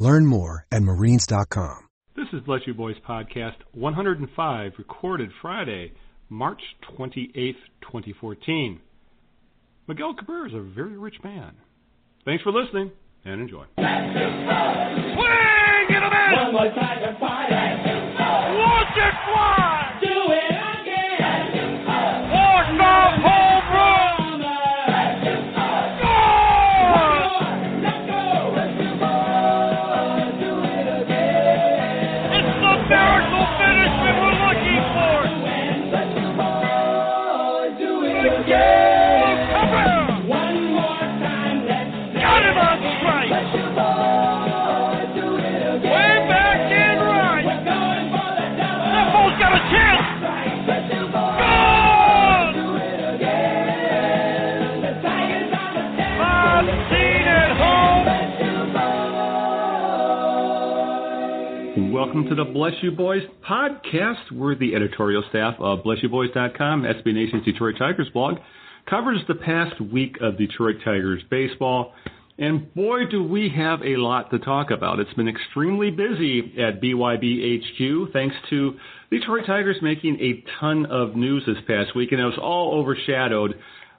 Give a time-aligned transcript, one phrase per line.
[0.00, 1.88] Learn more at marines.com.
[2.16, 5.92] This is Bless You Boys Podcast 105, recorded Friday,
[6.30, 6.60] March
[6.98, 8.80] 28th, 2014.
[9.86, 11.52] Miguel Cabrera is a very rich man.
[12.24, 12.90] Thanks for listening
[13.26, 13.66] and enjoy.
[13.76, 13.86] Swing
[15.90, 16.70] it a One
[62.12, 67.44] Welcome to the Bless You Boys podcast, where the editorial staff of BlessYouBoys.com, SB Nation's
[67.44, 68.38] Detroit Tigers blog,
[68.86, 71.92] covers the past week of Detroit Tigers baseball.
[72.36, 74.98] And boy, do we have a lot to talk about.
[74.98, 78.74] It's been extremely busy at BYB HQ, thanks to
[79.12, 82.74] the Detroit Tigers making a ton of news this past week, and it was all
[82.74, 83.54] overshadowed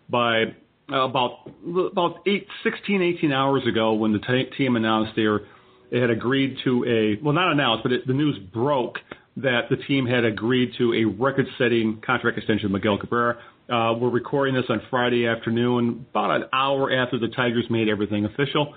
[0.10, 0.54] by
[0.90, 5.44] about about eight, 16, 18 hours ago when the t- team announced they were
[5.92, 8.98] they had agreed to a well, not announced, but it, the news broke
[9.38, 13.38] that the team had agreed to a record-setting contract extension with Miguel Cabrera.
[13.70, 18.26] Uh, we're recording this on Friday afternoon, about an hour after the Tigers made everything
[18.26, 18.74] official.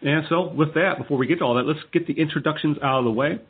[0.00, 3.00] And so, with that, before we get to all that, let's get the introductions out
[3.00, 3.40] of the way.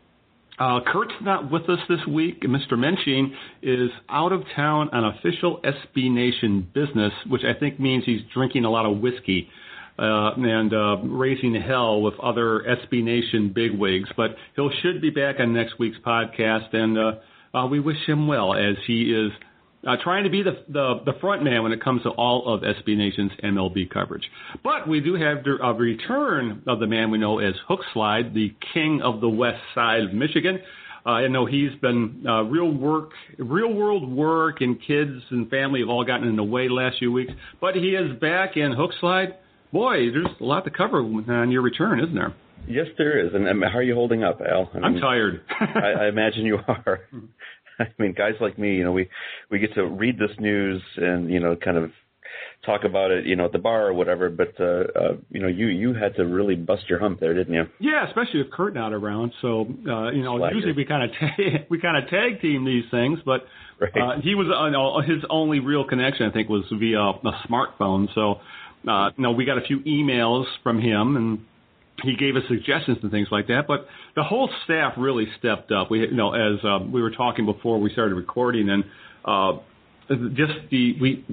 [0.59, 2.43] Uh, Kurt's not with us this week.
[2.43, 2.73] Mr.
[2.73, 8.23] Mensching is out of town on official SB Nation business, which I think means he's
[8.35, 9.49] drinking a lot of whiskey
[9.99, 14.09] and uh, raising hell with other SB Nation bigwigs.
[14.17, 18.27] But he should be back on next week's podcast, and uh, uh, we wish him
[18.27, 19.33] well as he is
[19.87, 22.63] uh, trying to be the, the the front man when it comes to all of
[22.63, 24.25] SB Nation's MLB coverage.
[24.63, 28.55] But we do have a return of the man we know as Hook Slide, the
[28.75, 30.61] king of the west side of Michigan.
[31.07, 35.81] Uh, I know he's been uh, real work, real world work, and kids and family
[35.81, 37.33] have all gotten in the way last few weeks.
[37.61, 39.35] But he is back in Hook Slide.
[39.73, 42.35] Boy, there's a lot to cover on your return, isn't there?
[42.67, 43.33] Yes, there is.
[43.35, 44.71] And um, how are you holding up, Al?
[44.75, 45.43] I I'm mean, tired.
[45.61, 47.01] I, I imagine you are.
[47.81, 49.09] I mean, guys like me, you know, we
[49.51, 51.91] we get to read this news and you know, kind of
[52.67, 54.29] talk about it, you know, at the bar or whatever.
[54.31, 57.55] But uh, uh, you know, you you had to really bust your hump there, didn't
[57.55, 57.65] you?
[57.79, 59.33] Yeah, especially with Kurt not around.
[59.41, 60.55] So uh, you know, Slacker.
[60.57, 63.43] usually we kind of ta- we kind of tag team these things, but
[63.81, 63.93] Right.
[63.97, 68.09] uh, he was uh, his only real connection, I think, was via a smartphone.
[68.13, 68.41] So
[68.89, 71.39] uh, know, we got a few emails from him and.
[72.01, 75.91] He gave us suggestions and things like that, but the whole staff really stepped up.
[75.91, 78.85] We, you know, as um, we were talking before we started recording, and
[79.25, 79.55] uh,
[80.35, 81.27] just the we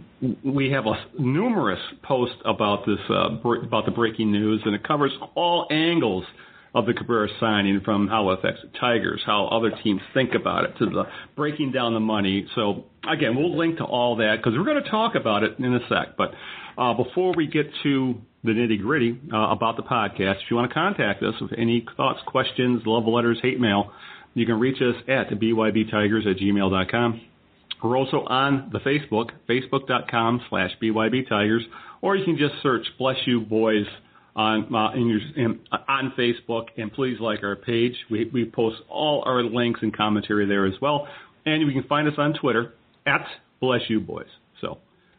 [0.44, 5.12] we have a numerous posts about this uh, about the breaking news, and it covers
[5.36, 6.26] all angles
[6.74, 10.66] of the Cabrera signing, from how it affects the Tigers, how other teams think about
[10.66, 11.04] it, to the
[11.36, 12.46] breaking down the money.
[12.54, 15.74] So again, we'll link to all that because we're going to talk about it in
[15.74, 16.18] a sec.
[16.18, 16.34] But
[16.78, 20.70] uh, before we get to the nitty gritty uh, about the podcast, if you want
[20.70, 23.92] to contact us with any thoughts, questions, love letters, hate mail,
[24.34, 27.22] you can reach us at bybtigers at gmail.com.
[27.84, 31.62] We're also on the Facebook, facebook.com slash bybtigers,
[32.02, 33.86] or you can just search Bless You Boys
[34.36, 37.94] on uh, in your, in, on Facebook, and please like our page.
[38.10, 41.08] We, we post all our links and commentary there as well.
[41.46, 42.74] And you can find us on Twitter
[43.06, 43.26] at
[43.62, 44.28] Bless You Boys.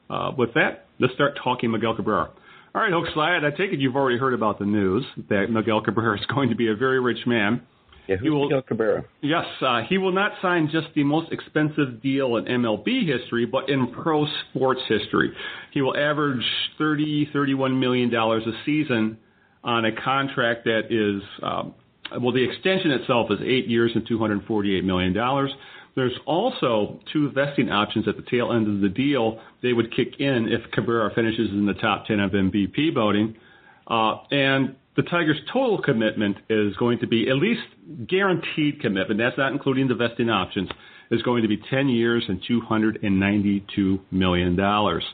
[0.08, 2.30] Uh, with that, let's start talking Miguel Cabrera.
[2.74, 5.80] All right, Hook Slide, I take it you've already heard about the news that Miguel
[5.80, 7.62] Cabrera is going to be a very rich man.
[8.06, 9.04] Yeah, who's will- Miguel Cabrera?
[9.20, 13.68] Yes, uh, he will not sign just the most expensive deal in MLB history, but
[13.68, 15.32] in pro sports history.
[15.72, 16.44] He will average
[16.78, 19.18] 30, 31 million dollars a season
[19.64, 21.74] on a contract that is, um,
[22.22, 25.50] well, the extension itself is eight years and 248 million dollars.
[25.96, 29.40] There's also two vesting options at the tail end of the deal.
[29.62, 33.34] They would kick in if Cabrera finishes in the top 10 of MVP voting.
[33.88, 37.62] Uh, and the Tigers' total commitment is going to be at least
[38.06, 39.19] guaranteed commitment.
[39.19, 40.69] That's not including the vesting options.
[41.10, 45.04] Is going to be 10 years and 292 million dollars.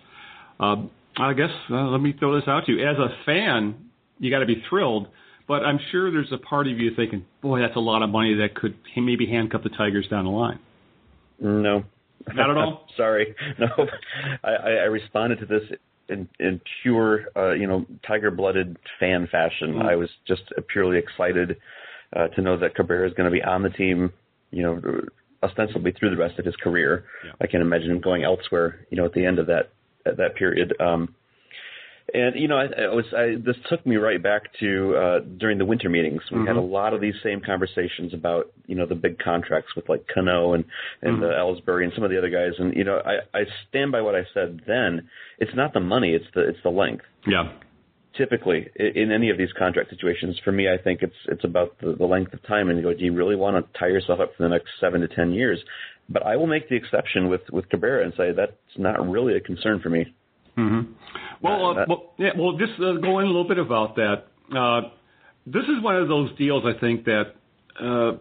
[0.59, 0.77] Uh,
[1.19, 2.89] I guess uh, let me throw this out to you.
[2.89, 3.75] As a fan,
[4.19, 5.09] you got to be thrilled,
[5.47, 8.35] but I'm sure there's a part of you thinking, "Boy, that's a lot of money
[8.37, 10.59] that could maybe handcuff the Tigers down the line."
[11.43, 11.85] No,
[12.35, 12.87] not at all.
[12.97, 13.69] Sorry, no.
[14.45, 15.63] I, I responded to this
[16.09, 19.75] in, in pure, uh, you know, tiger-blooded fan fashion.
[19.75, 19.89] Mm-hmm.
[19.89, 20.43] I was just
[20.73, 21.57] purely excited
[22.15, 24.13] uh, to know that Cabrera is going to be on the team.
[24.51, 25.01] You know,
[25.43, 27.05] ostensibly through the rest of his career.
[27.25, 27.33] Yeah.
[27.41, 28.87] I can't imagine him going elsewhere.
[28.91, 29.71] You know, at the end of that
[30.07, 30.75] at that period.
[30.81, 31.15] Um,
[32.15, 35.59] and you know, I, I was I, this took me right back to uh, during
[35.59, 36.21] the winter meetings.
[36.31, 36.47] We mm-hmm.
[36.47, 40.07] had a lot of these same conversations about you know the big contracts with like
[40.13, 40.65] Cano and
[41.01, 41.25] and mm-hmm.
[41.25, 42.53] uh, Ellsbury and some of the other guys.
[42.59, 45.09] And you know, I, I stand by what I said then.
[45.39, 47.05] It's not the money; it's the it's the length.
[47.27, 47.53] Yeah.
[48.17, 51.95] Typically, in any of these contract situations, for me, I think it's it's about the,
[51.95, 52.69] the length of time.
[52.69, 55.01] And you go, do you really want to tie yourself up for the next seven
[55.01, 55.59] to ten years?
[56.11, 59.41] But I will make the exception with with Cabrera and say that's not really a
[59.41, 60.13] concern for me.
[60.57, 60.93] Mm-hmm.
[61.43, 64.25] Well, uh, well, yeah, well, just uh, go in a little bit about that.
[64.55, 64.91] Uh,
[65.47, 67.35] this is one of those deals I think that
[67.81, 68.13] uh,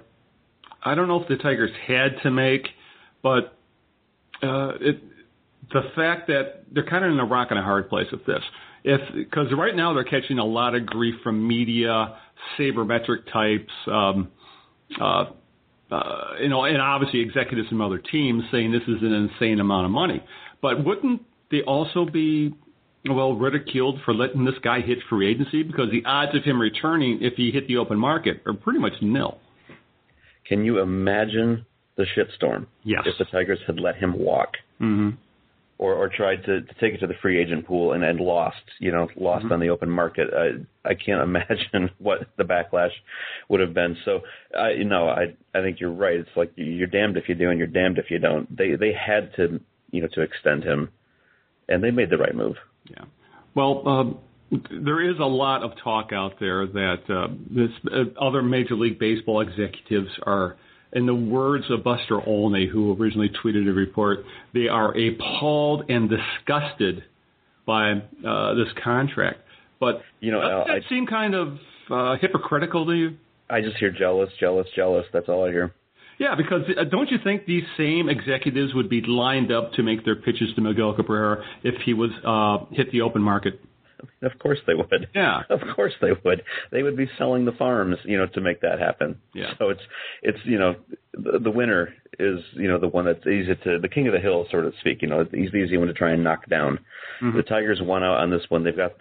[0.84, 2.68] I don't know if the Tigers had to make,
[3.22, 3.58] but
[4.42, 5.04] uh, it,
[5.72, 8.42] the fact that they're kind of in a rock and a hard place with this.
[8.84, 12.18] If because right now they're catching a lot of grief from media,
[12.58, 14.32] sabermetric types, um,
[15.00, 15.26] uh,
[15.92, 19.86] uh, you know, and obviously executives from other teams saying this is an insane amount
[19.86, 20.24] of money.
[20.62, 22.54] But wouldn't they also be
[23.06, 27.20] well ridiculed for letting this guy hit free agency because the odds of him returning
[27.22, 29.40] if he hit the open market are pretty much nil.
[30.48, 31.66] Can you imagine
[31.96, 33.02] the shitstorm yes.
[33.06, 34.54] if the Tigers had let him walk?
[34.80, 35.18] Mm-hmm.
[35.78, 38.62] Or, or tried to, to take it to the free agent pool and, and lost,
[38.80, 39.54] you know, lost mm-hmm.
[39.54, 40.28] on the open market.
[40.32, 42.92] I I can't imagine what the backlash
[43.50, 43.98] would have been.
[44.06, 44.20] So,
[44.56, 46.20] I you know, I I think you're right.
[46.20, 48.56] It's like you're damned if you do and you're damned if you don't.
[48.56, 49.60] They they had to,
[49.90, 50.90] you know, to extend him
[51.72, 52.56] and they made the right move.
[52.90, 53.06] Yeah.
[53.56, 54.18] Well, um,
[54.70, 59.00] there is a lot of talk out there that uh, this uh, other Major League
[59.00, 60.58] Baseball executives are,
[60.94, 66.10] in the words of Buster Olney, who originally tweeted a report, they are appalled and
[66.10, 67.04] disgusted
[67.66, 67.94] by
[68.28, 69.40] uh, this contract.
[69.80, 71.58] But you know, does that I, seem kind of
[71.90, 73.18] uh, hypocritical to you?
[73.50, 75.06] I just hear jealous, jealous, jealous.
[75.12, 75.74] That's all I hear.
[76.22, 80.06] Yeah, because uh, don't you think these same executives would be lined up to make
[80.06, 83.60] their pitches to Miguel Cabrera if he was uh, hit the open market?
[84.22, 85.10] Of course they would.
[85.16, 85.42] Yeah.
[85.50, 86.44] Of course they would.
[86.72, 89.20] They would be selling the farms, you know, to make that happen.
[89.34, 89.54] Yeah.
[89.58, 89.82] So it's
[90.22, 90.76] it's you know
[91.14, 94.20] the, the winner is you know the one that's easy to the king of the
[94.20, 95.02] hill, so to speak.
[95.02, 96.78] You know, he's the easy one to try and knock down.
[97.24, 97.38] Mm-hmm.
[97.38, 98.64] The Tigers won out on this one.
[98.64, 99.00] They've got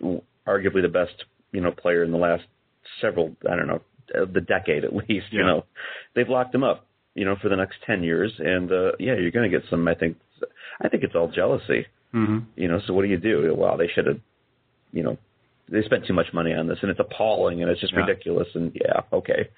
[0.49, 1.13] arguably the best
[1.53, 2.45] you know player in the last
[3.03, 5.27] several I don't know the decade at least.
[5.33, 5.41] Yeah.
[5.41, 5.65] You know,
[6.15, 8.33] they've locked him up you know, for the next 10 years.
[8.39, 10.17] And, uh, yeah, you're going to get some, I think,
[10.81, 11.87] I think it's all jealousy.
[12.15, 12.39] Mm-hmm.
[12.57, 13.55] You know, so what do you do?
[13.57, 14.21] Well, they should have,
[14.93, 15.19] you know,
[15.69, 18.01] they spent too much money on this and it's appalling and it's just yeah.
[18.01, 18.49] ridiculous.
[18.55, 19.49] And yeah, okay.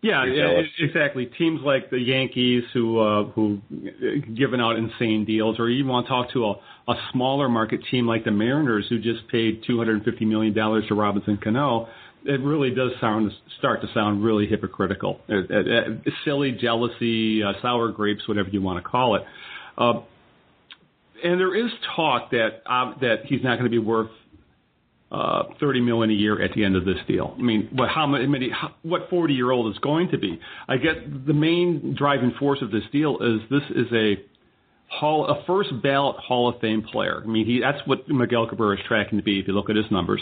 [0.00, 1.26] Yeah, yeah, exactly.
[1.26, 3.58] Teams like the Yankees, who uh, who
[4.36, 6.50] given out insane deals, or even want to talk to a,
[6.92, 10.54] a smaller market team like the Mariners, who just paid two hundred and fifty million
[10.54, 11.88] dollars to Robinson Cano
[12.28, 17.54] it really does sound start to sound really hypocritical, uh, uh, uh, silly jealousy, uh,
[17.62, 19.22] sour grapes, whatever you want to call it.
[19.78, 20.00] Uh,
[21.24, 24.10] and there is talk that uh, that he's not going to be worth
[25.10, 27.34] uh, 30 million a year at the end of this deal.
[27.36, 30.38] I mean, what how many how, what 40 year old is going to be?
[30.68, 34.16] I get the main driving force of this deal is this is a
[34.88, 37.22] hall a first ballot Hall of Fame player.
[37.24, 39.76] I mean, he that's what Miguel Cabrera is tracking to be if you look at
[39.76, 40.20] his numbers.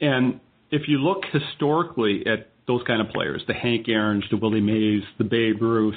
[0.00, 0.40] And
[0.74, 5.02] if you look historically at those kind of players, the Hank Aaron's, the Willie Mays,
[5.18, 5.94] the Babe Ruth,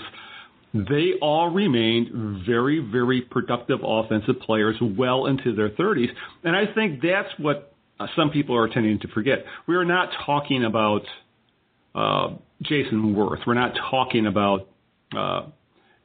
[0.72, 6.10] they all remained very, very productive offensive players well into their 30s.
[6.43, 9.46] And I think that's what uh, some people are tending to forget.
[9.67, 11.01] We are not talking about
[11.96, 13.48] uh, Jayson Werth.
[13.48, 14.67] We're not talking about
[15.17, 15.48] uh,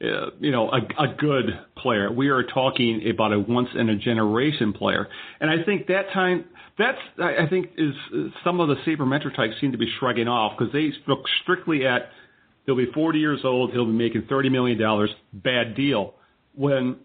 [0.03, 1.45] uh, you know, a, a good
[1.77, 2.11] player.
[2.11, 5.07] We are talking about a once in a generation player,
[5.39, 6.45] and I think that time
[6.77, 7.93] that's I think is
[8.43, 12.09] some of the sabermetric types seem to be shrugging off because they look strictly at
[12.65, 16.15] he'll be 40 years old, he'll be making 30 million dollars, bad deal.
[16.55, 16.97] When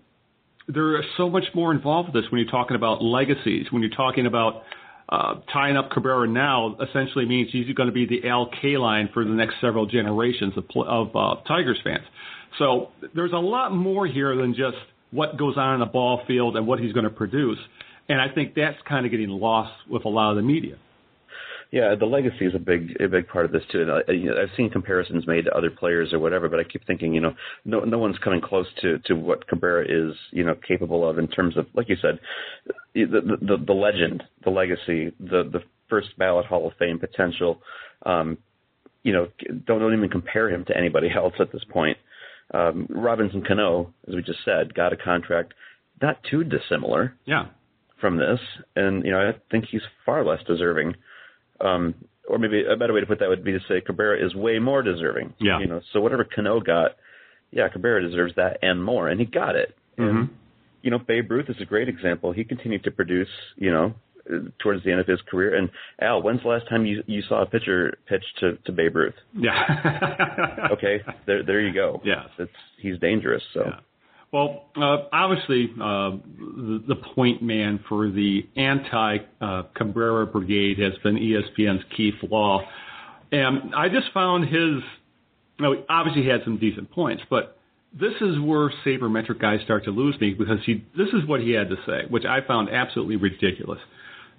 [0.67, 3.90] there is so much more involved with this when you're talking about legacies, when you're
[3.90, 4.62] talking about
[5.09, 9.25] uh, tying up Cabrera now essentially means he's going to be the Al Kaline for
[9.25, 12.05] the next several generations of, of uh, Tigers fans.
[12.59, 14.76] So there's a lot more here than just
[15.11, 17.59] what goes on in the ball field and what he's going to produce.
[18.09, 20.76] And I think that's kind of getting lost with a lot of the media.
[21.71, 23.83] Yeah, the legacy is a big a big part of this too.
[23.83, 26.64] And I, you know, I've seen comparisons made to other players or whatever, but I
[26.64, 27.35] keep thinking, you know,
[27.67, 31.28] no no one's coming close to to what Cabrera is, you know, capable of in
[31.28, 32.19] terms of, like you said,
[32.95, 37.61] the the, the legend, the legacy, the the first ballot Hall of Fame potential.
[38.07, 38.38] Um,
[39.02, 39.28] you know,
[39.67, 41.99] don't don't even compare him to anybody else at this point.
[42.52, 45.55] Um, Robinson Cano, as we just said, got a contract
[46.00, 47.14] not too dissimilar.
[47.25, 47.47] Yeah.
[48.00, 48.38] From this,
[48.76, 50.95] and you know, I think he's far less deserving
[51.61, 51.95] um,
[52.28, 54.59] or maybe a better way to put that would be to say Cabrera is way
[54.59, 55.35] more deserving.
[55.40, 55.61] Yeah.
[55.61, 56.93] You know, so whatever Cano got,
[57.50, 59.75] yeah, Cabrera deserves that and more, and he got it.
[59.99, 60.17] Mm-hmm.
[60.17, 60.31] And,
[60.83, 62.33] you know, Babe Ruth is a great example.
[62.33, 63.95] He continued to produce, you know,
[64.62, 65.56] towards the end of his career.
[65.56, 65.70] And
[66.00, 69.14] Al, when's the last time you you saw a pitcher pitch to to Babe Ruth?
[69.35, 70.68] Yeah.
[70.73, 72.00] okay, there there you go.
[72.04, 72.28] Yes.
[72.38, 73.42] It's he's dangerous.
[73.54, 73.62] So.
[73.66, 73.80] Yeah.
[74.30, 80.92] Well, uh, obviously, uh, the, the point man for the anti uh, Cabrera brigade has
[81.02, 82.61] been ESPN's Keith Law.
[83.32, 84.82] And I just found his,
[85.58, 87.58] you know, obviously he had some decent points, but
[87.99, 91.52] this is where sabermetric guys start to lose me because he, this is what he
[91.52, 93.80] had to say, which I found absolutely ridiculous.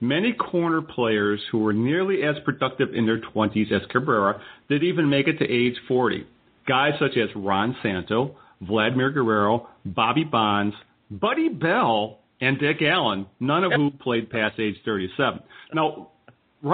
[0.02, 5.10] Many corner players who were nearly as productive in their 20s as Cabrera did even
[5.10, 6.26] make it to age 40.
[6.68, 10.76] Guys such as Ron Santo, Vladimir Guerrero, Bobby Bonds,
[11.12, 15.42] Buddy Bell, and Dick Allen, none of who played past age 37.
[15.74, 16.12] Now,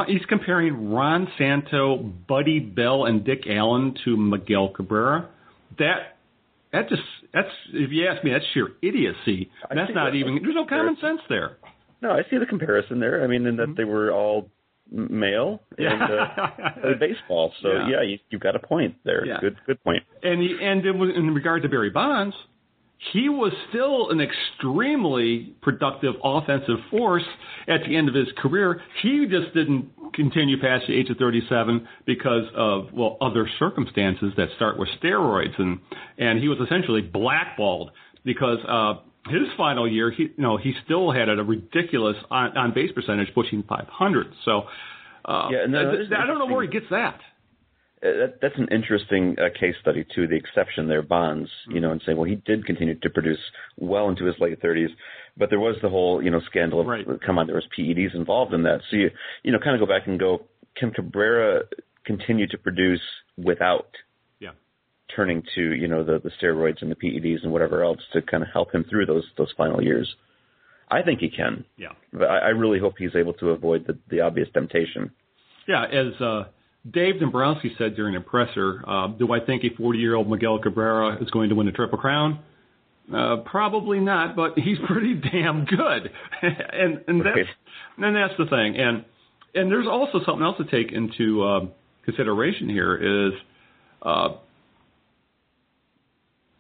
[0.08, 5.30] he's comparing Ron Santo, Buddy Bell, and Dick Allen to Miguel Cabrera.
[5.80, 6.18] That
[6.72, 7.02] that just
[7.34, 9.50] that's if you ask me, that's sheer idiocy.
[9.74, 11.58] That's not even there's no common sense there.
[12.06, 13.24] No, I see the comparison there.
[13.24, 13.74] I mean, in that mm-hmm.
[13.76, 14.52] they were all
[14.92, 17.52] male and uh, baseball.
[17.64, 19.26] So yeah, yeah you, you got a point there.
[19.26, 19.38] Yeah.
[19.42, 20.04] Good, good point.
[20.22, 22.36] And he, and in regard to Barry Bonds,
[23.12, 27.26] he was still an extremely productive offensive force
[27.68, 28.82] at the end of his career.
[29.02, 34.48] He just didn't continue past the age of 37 because of well other circumstances that
[34.56, 35.80] start with steroids and
[36.18, 37.92] and he was essentially blackballed
[38.24, 38.94] because uh
[39.30, 43.34] his final year, he you know he still had a ridiculous on, on base percentage,
[43.34, 44.28] pushing 500.
[44.44, 44.64] So
[45.26, 47.20] uh, yeah, no, I, don't know where he gets that.
[48.04, 50.28] Uh, that, that's an interesting uh, case study too.
[50.28, 53.40] The exception there, Bonds, you know, and saying, well, he did continue to produce
[53.78, 54.90] well into his late 30s,
[55.38, 57.06] but there was the whole, you know, scandal of right.
[57.26, 58.82] come on, there was PEDs involved in that.
[58.92, 59.10] So you,
[59.44, 60.44] you know, kind of go back and go,
[60.78, 61.64] can Cabrera
[62.06, 63.02] continue to produce
[63.38, 63.88] without
[65.16, 68.44] turning to you know the the steroids and the PEDs and whatever else to kind
[68.44, 70.14] of help him through those those final years.
[70.90, 71.66] I think he can.
[71.78, 71.94] Yeah.
[72.14, 75.12] But I, I really hope he's able to avoid the the obvious temptation.
[75.68, 76.44] Yeah, as uh,
[76.90, 80.60] Dave Dombrowski said during a presser, uh, do I think a 40 year old Miguel
[80.60, 82.40] Cabrera is going to win a Triple Crown?
[83.14, 87.46] Uh, probably not, but he's pretty damn good, and and that's right.
[87.98, 88.78] and that's the thing.
[88.78, 89.06] And
[89.54, 91.60] and there's also something else to take into uh,
[92.04, 93.34] consideration here is
[94.02, 94.30] uh,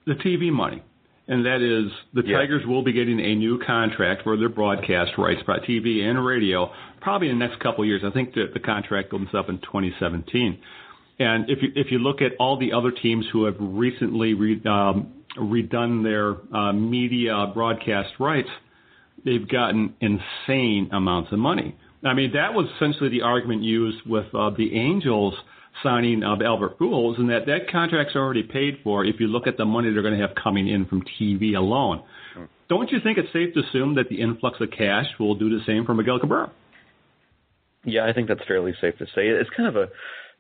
[0.05, 0.83] the TV money.
[1.27, 2.37] And that is the yeah.
[2.37, 6.71] Tigers will be getting a new contract for their broadcast rights, by TV and radio,
[7.01, 8.03] probably in the next couple of years.
[8.05, 10.59] I think that the contract opens up in 2017.
[11.17, 14.61] And if you if you look at all the other teams who have recently re,
[14.65, 18.49] um, redone their uh, media broadcast rights,
[19.23, 21.75] they've gotten insane amounts of money.
[22.03, 25.33] I mean, that was essentially the argument used with uh, the Angels
[25.83, 29.05] signing of Albert Pujols, and that that contract's already paid for.
[29.05, 32.03] If you look at the money they're going to have coming in from TV alone,
[32.69, 35.63] don't you think it's safe to assume that the influx of cash will do the
[35.65, 36.51] same for Miguel Cabrera?
[37.83, 39.27] Yeah, I think that's fairly safe to say.
[39.27, 39.87] It's kind of a,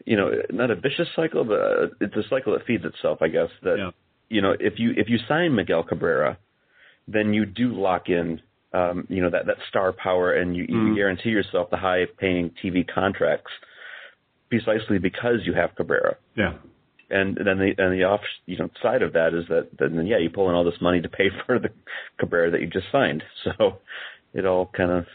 [0.05, 3.27] you know, not a vicious cycle, but uh, it's a cycle that feeds itself, I
[3.27, 3.49] guess.
[3.61, 3.91] That yeah.
[4.29, 6.39] you know, if you if you sign Miguel Cabrera,
[7.07, 8.41] then you do lock in
[8.73, 10.95] um, you know that that star power, and you, you Mm.
[10.95, 13.51] guarantee yourself the high-paying TV contracts,
[14.49, 16.17] precisely because you have Cabrera.
[16.35, 16.53] Yeah.
[17.09, 20.17] And then the and the off you know side of that is that then yeah
[20.17, 21.69] you pull in all this money to pay for the
[22.19, 23.77] Cabrera that you just signed, so
[24.33, 25.05] it all kind of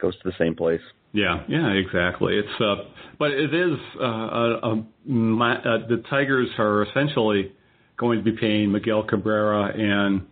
[0.00, 0.82] goes to the same place.
[1.12, 2.34] Yeah, yeah, exactly.
[2.36, 2.84] It's uh,
[3.18, 7.52] but it is uh, a, a, my, uh, the Tigers are essentially
[7.96, 10.26] going to be paying Miguel Cabrera and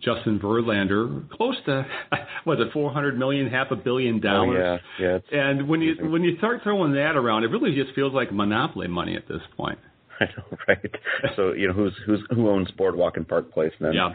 [0.00, 1.86] Justin Verlander close to
[2.46, 4.80] was it four hundred million, half a billion dollars.
[5.00, 5.40] Oh, yeah, yeah.
[5.40, 6.12] And when you amazing.
[6.12, 9.42] when you start throwing that around, it really just feels like monopoly money at this
[9.56, 9.78] point.
[10.20, 10.94] I know, right?
[11.36, 13.92] So you know who's who's who owns Boardwalk and Park Place then?
[13.94, 14.10] Yeah.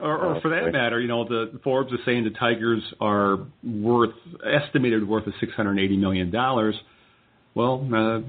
[0.00, 3.38] Or, or Oh, for that matter, you know, the Forbes is saying the Tigers are
[3.64, 6.74] worth estimated worth of six hundred eighty million dollars.
[7.54, 8.20] Well, uh,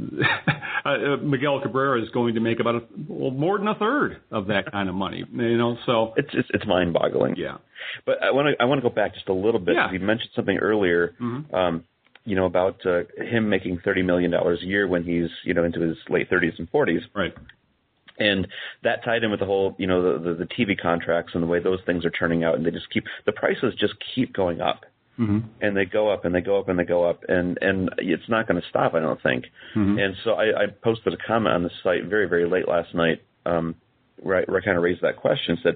[0.89, 4.47] uh, Miguel Cabrera is going to make about a, well, more than a third of
[4.47, 5.23] that kind of money.
[5.33, 7.35] You know, so It's it's, it's mind-boggling.
[7.37, 7.57] yeah,
[8.05, 9.75] But I want to I want to go back just a little bit.
[9.75, 9.91] Yeah.
[9.91, 11.13] You mentioned something earlier.
[11.21, 11.53] Mhm.
[11.53, 11.83] Um,
[12.25, 15.63] you know, about uh, him making thirty million dollars a year when he's you know
[15.63, 17.01] into his late thirties and forties.
[17.15, 17.33] Right.
[18.19, 18.47] And
[18.83, 21.47] that tied in with the whole, you know, the, the the TV contracts and the
[21.47, 24.59] way those things are turning out, and they just keep the prices just keep going
[24.59, 24.81] up,
[25.19, 25.39] Mm-hmm.
[25.59, 28.29] and they go up and they go up and they go up, and and it's
[28.29, 29.45] not going to stop, I don't think.
[29.75, 29.99] Mm-hmm.
[29.99, 33.21] And so I, I posted a comment on the site very very late last night,
[33.45, 33.75] um,
[34.17, 35.75] where I, where I kind of raised that question, said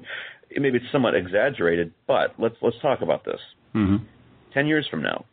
[0.58, 3.40] maybe it's somewhat exaggerated, but let's let's talk about this.
[3.76, 4.06] Mm-hmm.
[4.54, 5.26] Ten years from now,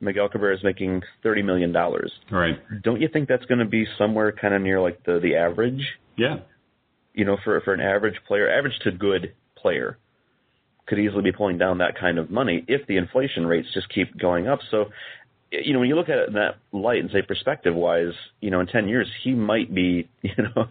[0.00, 2.12] Miguel Cabrera is making thirty million dollars.
[2.30, 2.56] Right.
[2.82, 5.82] Don't you think that's going to be somewhere kind of near like the the average?
[6.16, 6.38] Yeah.
[7.14, 9.98] You know, for for an average player, average to good player,
[10.88, 14.18] could easily be pulling down that kind of money if the inflation rates just keep
[14.18, 14.60] going up.
[14.70, 14.86] So,
[15.50, 18.50] you know, when you look at it in that light and say perspective wise, you
[18.50, 20.68] know, in ten years he might be, you know,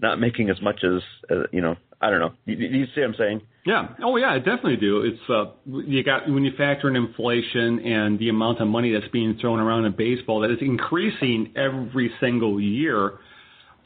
[0.00, 2.32] not making as much as, uh, you know, I don't know.
[2.46, 3.42] You, you see what I'm saying?
[3.66, 3.88] Yeah.
[4.02, 4.30] Oh, yeah.
[4.30, 5.02] I definitely do.
[5.02, 9.10] It's uh, you got when you factor in inflation and the amount of money that's
[9.12, 13.18] being thrown around in baseball that is increasing every single year,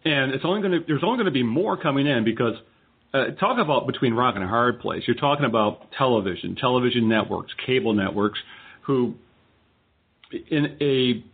[0.04, 2.54] and it's only going to there's only going to be more coming in because
[3.14, 5.04] uh, talk about between rock and a hard place.
[5.06, 8.40] You're talking about television, television networks, cable networks,
[8.83, 9.14] who
[10.50, 11.25] in a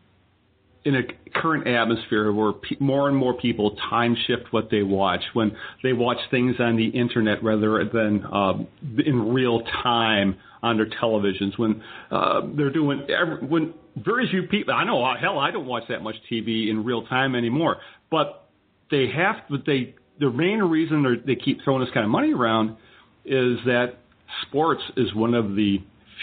[0.82, 1.02] in a
[1.38, 5.92] current atmosphere where pe- more and more people time shift what they watch when they
[5.92, 8.66] watch things on the internet rather than um,
[9.04, 14.72] in real time on their televisions when uh, they're doing every, when very few people
[14.72, 17.78] I know hell I don't watch that much TV in real time anymore
[18.10, 18.48] but
[18.90, 22.76] they have but they the main reason they're- keep throwing this kind of money around
[23.24, 23.96] is that
[24.42, 25.80] sports is one of the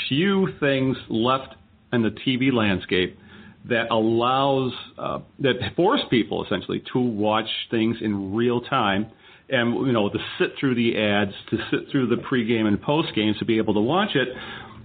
[0.08, 1.56] few things left
[1.92, 3.18] in the TV landscape
[3.66, 9.08] that allows uh, that force people essentially to watch things in real time
[9.50, 13.38] and you know to sit through the ads to sit through the pregame and postgame
[13.40, 14.30] to be able to watch it.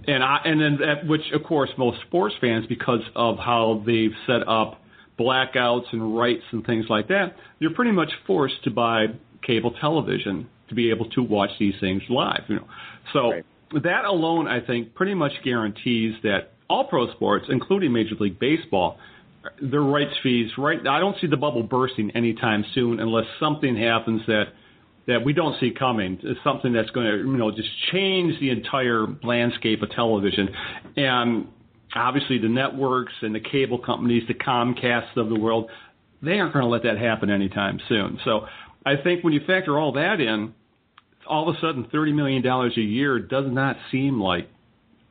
[0.05, 4.13] And I, and then that, which of course most sports fans because of how they've
[4.27, 4.81] set up
[5.19, 9.05] blackouts and rights and things like that you're pretty much forced to buy
[9.45, 12.67] cable television to be able to watch these things live you know
[13.11, 13.45] so Right.
[13.83, 18.97] that alone I think pretty much guarantees that all pro sports, including Major League Baseball,
[19.61, 20.49] their rights fees.
[20.57, 24.45] Right, I don't see the bubble bursting anytime soon unless something happens that
[25.05, 26.17] that we don't see coming.
[26.23, 30.49] It's something that's going to you know just change the entire landscape of television,
[30.97, 31.47] and
[31.95, 35.69] obviously the networks and the cable companies, the Comcasts of the world,
[36.21, 38.19] they aren't going to let that happen anytime soon.
[38.23, 38.47] So
[38.85, 40.53] I think when you factor all that in,
[41.27, 44.49] all of a sudden thirty million dollars a year does not seem like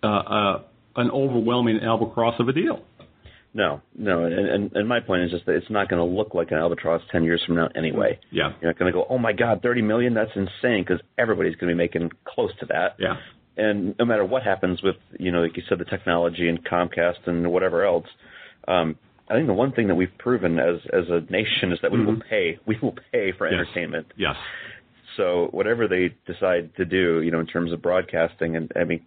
[0.02, 0.62] uh, uh,
[0.96, 2.84] an overwhelming albatross of a deal.
[3.54, 6.34] No, no, and, and and my point is just that it's not going to look
[6.34, 8.18] like an albatross ten years from now anyway.
[8.30, 8.52] Yeah.
[8.60, 10.14] You're not going to go, oh my God, thirty million?
[10.14, 12.96] That's insane, because everybody's going to be making close to that.
[12.98, 13.16] Yeah.
[13.56, 17.26] And no matter what happens with, you know, like you said, the technology and Comcast
[17.26, 18.06] and whatever else,
[18.66, 18.96] um,
[19.28, 22.04] I think the one thing that we've proven as as a nation is that we
[22.04, 22.58] will pay.
[22.66, 23.54] We will pay for Yes.
[23.60, 24.06] entertainment.
[24.16, 24.36] Yes.
[25.16, 29.00] So whatever they decide to do, you know, in terms of broadcasting, and I mean,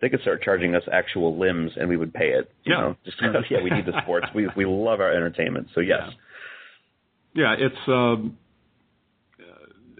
[0.00, 2.50] they could start charging us actual limbs, and we would pay it.
[2.64, 2.80] You Yeah.
[2.80, 4.26] know, just yeah, we need the sports.
[4.34, 5.68] We we love our entertainment.
[5.74, 6.10] So yes,
[7.34, 8.36] Yeah, it's um,
[9.40, 9.44] uh,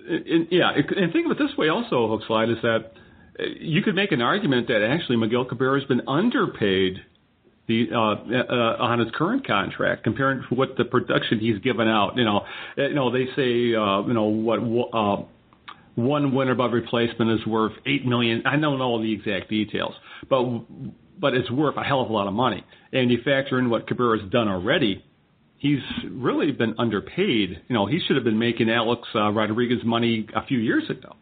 [0.07, 2.93] it, yeah, it, and think of it this way also, Hookslide, is that
[3.39, 6.99] you could make an argument that actually Miguel Cabrera has been underpaid
[7.69, 12.17] the uh, uh, on his current contract compared to what the production he's given out.
[12.17, 12.41] You know,
[12.79, 14.59] uh, you know they say uh, you know what
[14.93, 15.25] uh,
[15.95, 18.43] one winner above replacement is worth eight million.
[18.47, 19.95] I don't know all the exact details,
[20.29, 20.43] but
[21.19, 22.65] but it's worth a hell of a lot of money.
[22.93, 25.05] And you factor in what Cabrera's done already,
[25.59, 27.63] he's really been underpaid.
[27.69, 31.15] You know, he should have been making Alex uh, Rodriguez money a few years ago.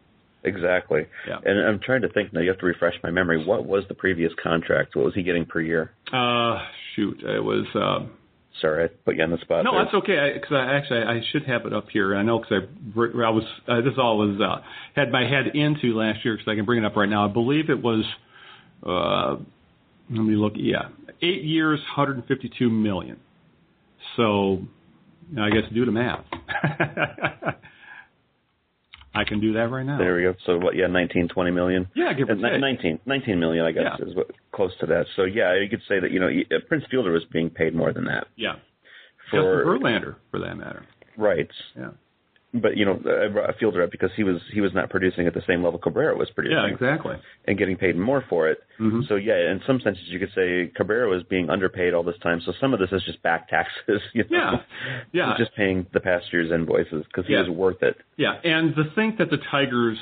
[0.43, 1.07] Exactly.
[1.27, 1.37] Yeah.
[1.43, 2.41] And I'm trying to think now.
[2.41, 3.45] You have to refresh my memory.
[3.45, 4.95] What was the previous contract?
[4.95, 5.91] What was he getting per year?
[6.11, 6.59] Uh,
[6.95, 7.65] shoot, it was.
[7.75, 8.07] Uh,
[8.59, 9.63] Sorry, I put you on the spot.
[9.63, 9.85] no, there.
[9.85, 10.31] that's okay.
[10.33, 12.15] Because I, actually I should have it up here.
[12.15, 14.61] I know because I, I was uh, this all was uh,
[14.93, 17.27] had my head into last year because I can bring it up right now.
[17.27, 18.03] I believe it was.
[18.85, 19.41] Uh,
[20.09, 20.53] let me look.
[20.57, 20.89] Yeah,
[21.21, 23.19] eight years, 152 million.
[24.17, 24.61] So,
[25.39, 26.25] I guess do the math.
[29.13, 29.97] I can do that right now.
[29.97, 30.33] There we go.
[30.45, 30.75] So what?
[30.75, 31.87] Yeah, 19, 20 million.
[31.95, 32.59] Yeah, give or take.
[32.61, 34.05] 19, 19 million, I guess, Yeah.
[34.07, 35.05] is what close to that.
[35.15, 37.91] So yeah, you could say that you know uh, Prince Fielder was being paid more
[37.93, 38.53] than that Yeah.
[39.25, 40.85] Justin for Verlander, for that matter.
[41.17, 41.49] Right.
[41.77, 41.89] Yeah.
[42.53, 42.99] But you know,
[43.47, 46.17] I Fielder up because he was he was not producing at the same level Cabrera
[46.17, 46.57] was producing.
[46.57, 47.15] Yeah, exactly.
[47.45, 48.59] and getting paid more for it.
[48.77, 49.07] Mhm.
[49.07, 52.41] So yeah, in some senses you could say Cabrera was being underpaid all this time.
[52.45, 54.01] So some of this is just back taxes.
[54.13, 54.37] You know?
[54.37, 54.51] Yeah.
[55.13, 55.29] Yeah.
[55.37, 57.41] He's just paying the past year's invoices because he Yeah.
[57.41, 57.95] was worth it.
[58.17, 59.97] Yeah, and to think that the Tigers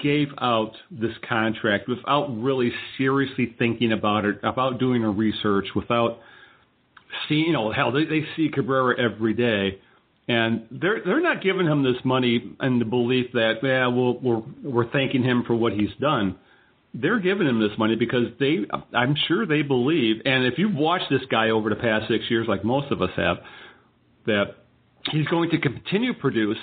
[0.00, 6.20] gave out this contract without really seriously thinking about it, about doing a research, without
[7.28, 9.78] seeing, you know, hell, they, they see Cabrera every day,
[10.26, 14.42] and they're they're not giving him this money in the belief that yeah, we'll, we're
[14.62, 16.36] we're thanking him for what he's done.
[16.94, 18.58] They're giving him this money because they,
[18.96, 22.46] I'm sure they believe, and if you've watched this guy over the past six years,
[22.48, 23.38] like most of us have,
[24.26, 24.54] that
[25.10, 26.58] he's going to continue to produce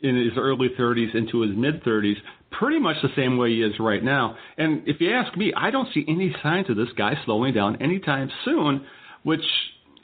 [0.00, 2.14] in his early 30s into his mid 30s,
[2.52, 4.36] pretty much the same way he is right now.
[4.56, 7.82] And if you ask me, I don't see any signs of this guy slowing down
[7.82, 8.86] anytime soon,
[9.24, 9.44] which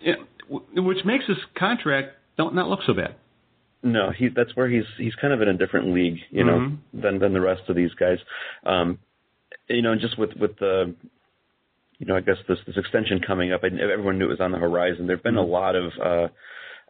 [0.05, 0.15] eh,
[0.49, 3.15] which makes his contract don't not look so bad.
[3.83, 6.77] No, he that's where he's he's kind of in a different league, you know, Mhm.
[7.03, 8.19] than than the rest of these guys.
[8.65, 8.99] Um,
[9.69, 10.95] you know, just with with the,
[11.99, 14.53] you know, I guess this this extension coming up, and everyone knew it was on
[14.53, 15.07] the horizon.
[15.07, 15.93] There've been a lot of.
[15.99, 16.29] uh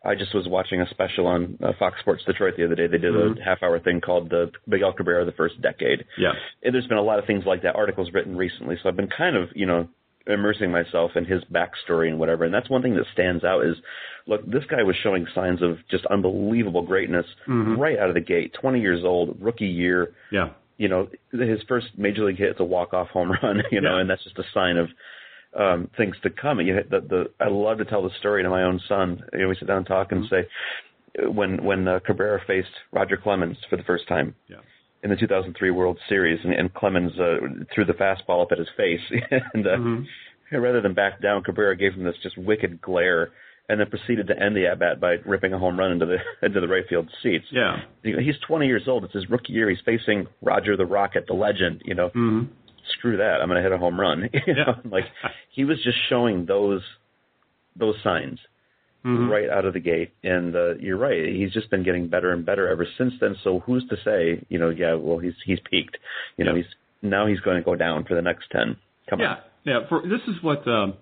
[0.03, 2.87] I just was watching a special on uh, Fox Sports Detroit the other day.
[2.87, 3.39] They did Mhm.
[3.39, 6.07] a half hour thing called the Miguel Cabrera the first decade.
[6.17, 6.33] Yeah.
[6.63, 8.77] And there's been a lot of things like that, articles written recently.
[8.79, 9.89] So I've been kind of, you know,
[10.27, 12.45] immersing myself in his backstory and whatever.
[12.47, 13.77] And that's one thing that stands out is,
[14.31, 17.77] look, this guy was showing signs of just unbelievable greatness Mhm.
[17.79, 18.53] right out of the gate.
[18.55, 20.13] 20 years old, rookie year.
[20.31, 20.51] Yeah.
[20.79, 23.63] You know, his first major league hit is a walk off home run.
[23.71, 24.01] You know, Yeah.
[24.01, 24.89] and that's just a sign of
[25.53, 26.61] um things to come.
[26.61, 29.21] You the, the I love to tell the story to my own son.
[29.33, 30.47] You know, we sit down and talk and say
[31.27, 34.59] when when uh, Cabrera faced Roger Clemens for the first time Yeah.
[35.03, 37.39] in the 2003 World Series, and, and Clemens uh,
[37.75, 39.01] threw the fastball up at his face,
[39.55, 40.07] and uh, Mhm.
[40.53, 43.31] rather than back down, Cabrera gave him this just wicked glare,
[43.71, 46.17] and then proceeded to end the at bat by ripping a home run into the
[46.47, 47.47] into the right field seats.
[47.51, 47.77] Yeah.
[48.03, 49.05] He's 20 years old.
[49.05, 49.71] It's his rookie year.
[49.71, 51.83] He's facing Roger the Rocket, the legend.
[51.85, 52.49] You know, Mhm.
[52.99, 53.41] screw that.
[53.41, 54.29] I'm going to hit a home run.
[54.33, 54.55] you Yeah.
[54.55, 55.05] know, like
[55.51, 56.83] he was just showing those
[57.77, 58.39] those signs
[59.07, 59.31] Mhm.
[59.31, 60.11] right out of the gate.
[60.23, 61.27] And uh, you're right.
[61.29, 63.35] He's just been getting better and better ever since then.
[63.45, 64.45] So who's to say?
[64.51, 64.95] You know, yeah.
[64.95, 65.97] Well, he's he's peaked.
[66.37, 66.63] You know, Yeah.
[66.63, 68.77] he's now he's going to go down for the next ten.
[69.09, 69.39] Come yeah, on.
[69.65, 69.87] yeah.
[69.89, 70.95] For this is what um,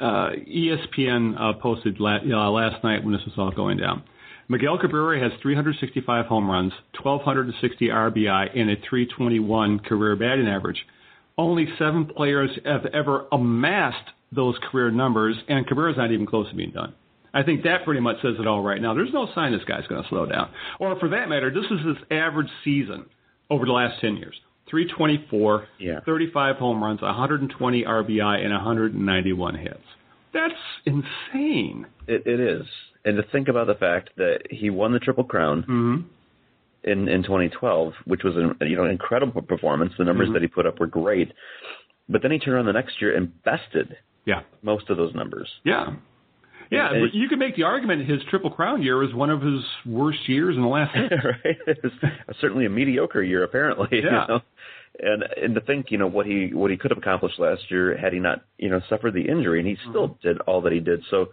[0.00, 4.02] uh, ESPN uh, posted la- uh, last night when this was all going down.
[4.48, 10.84] Miguel Cabrera has 365 home runs, 1,260 RBI, and a 321 career batting average.
[11.38, 16.56] Only seven players have ever amassed those career numbers, and Cabrera's not even close to
[16.56, 16.94] being done.
[17.32, 18.92] I think that pretty much says it all right now.
[18.92, 20.50] There's no sign this guy's going to slow down.
[20.80, 23.06] Or for that matter, this is his average season
[23.50, 24.34] over the last 10 years.
[24.68, 26.00] 324, Yeah.
[26.06, 29.78] 35 home runs, 120 RBI, and 191 hits.
[30.32, 30.54] That's
[30.86, 31.86] insane.
[32.06, 32.66] It, it is.
[33.04, 35.96] And to think about the fact that he won the Triple Crown Mm-hmm.
[36.84, 39.92] in in 2012, which was an you know incredible performance.
[39.98, 40.34] The numbers Mhm.
[40.34, 41.32] that he put up were great.
[42.08, 43.96] But then he turned around the next year and bested
[44.26, 44.42] Yeah.
[44.62, 45.48] most of those numbers.
[45.64, 45.94] Yeah.
[46.70, 49.42] Yeah, And- but you could make the argument his Triple Crown year was one of
[49.42, 51.58] his worst years in the last right?
[51.66, 51.92] It was
[52.40, 53.88] certainly a mediocre year, apparently.
[53.98, 54.26] you Yeah.
[54.28, 54.40] know?
[55.02, 57.96] And and to think, you know, what he what he could have accomplished last year
[57.96, 60.28] had he not, you know, suffered the injury, and he still Mm-hmm.
[60.28, 61.02] did all that he did.
[61.10, 61.30] So,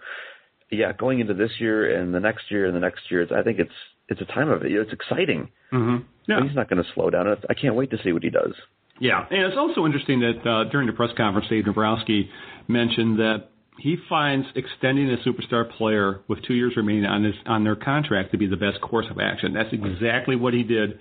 [0.71, 3.41] yeah, going into this year and the next year and the next year, it's, I
[3.43, 3.73] think it's
[4.09, 4.71] it's a time of it.
[4.71, 5.49] It's exciting.
[5.73, 5.97] Mm-hmm.
[6.27, 6.43] Yeah.
[6.45, 7.27] He's not going to slow down.
[7.49, 8.53] I can't wait to see what he does.
[8.99, 12.29] Yeah, and it's also interesting that uh, during the press conference, Dave Dombrowski
[12.67, 17.63] mentioned that he finds extending a superstar player with two years remaining on his on
[17.63, 19.53] their contract to be the best course of action.
[19.53, 20.99] That's exactly what he did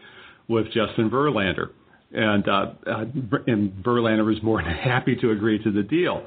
[0.49, 1.71] with Justin Verlander,
[2.13, 3.05] and uh, uh,
[3.47, 6.27] and Verlander was more than happy to agree to the deal.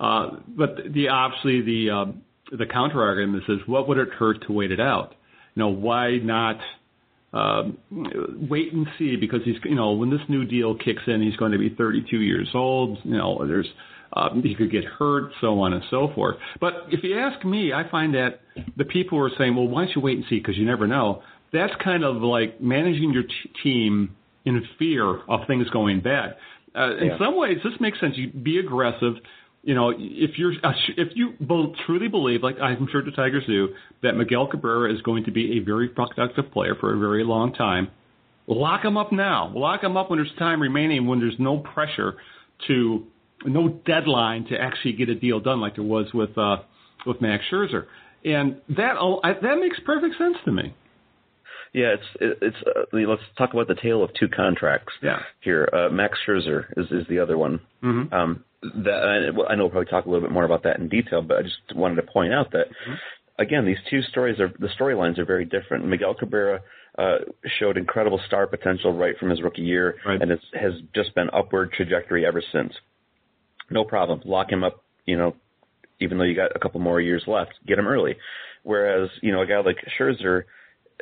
[0.00, 4.52] Uh, but the obviously the uh, the counter argument is, what would it hurt to
[4.52, 5.14] wait it out?
[5.54, 6.58] You know, why not?
[7.32, 7.76] um,
[8.48, 11.52] wait and see because he's you know when this new deal kicks in he's going
[11.52, 13.68] to be 32 years old you know there's
[14.12, 16.36] um, he could get hurt so on and so forth.
[16.60, 18.40] But if you ask me I find that
[18.76, 20.86] the people who are saying well why don't you wait and see because you never
[20.86, 26.36] know that's kind of like managing your t- team in fear of things going bad.
[26.74, 28.14] Uh, in some ways this makes sense.
[28.16, 29.14] You be aggressive.
[29.62, 31.34] You know, if you're uh, if you
[31.86, 35.58] truly believe, like I'm sure the Tigers do, that Miguel Cabrera is going to be
[35.58, 37.88] a very productive player for a very long time,
[38.46, 39.52] lock him up now.
[39.54, 42.14] Lock him up when there's time remaining, when there's no pressure
[42.66, 43.06] to,
[43.44, 46.58] no deadline to actually get a deal done, like there was with uh,
[47.06, 47.84] with Max Scherzer,
[48.24, 50.74] and that all I, that makes perfect sense to me.
[51.74, 52.56] Yeah, it's it's.
[52.66, 54.92] Uh, let's talk about the tale of two contracts.
[55.02, 55.18] Yeah.
[55.40, 57.60] Here, uh, Max Scherzer is is the other one.
[57.82, 58.12] Mhm.
[58.12, 61.22] Um, that I, know we'll probably talk a little bit more about that in detail,
[61.22, 62.66] but I just wanted to point out that
[63.38, 65.86] again, these two stories are the storylines are very different.
[65.86, 66.60] Miguel Cabrera
[66.98, 67.18] uh,
[67.60, 70.20] showed incredible star potential right from his rookie year, Right.
[70.20, 72.72] and it's, has just been upward trajectory ever since.
[73.70, 74.82] No problem, lock him up.
[75.06, 75.36] You know,
[76.00, 78.16] even though you got a couple more years left, get him early.
[78.62, 80.44] Whereas you know a guy like Scherzer,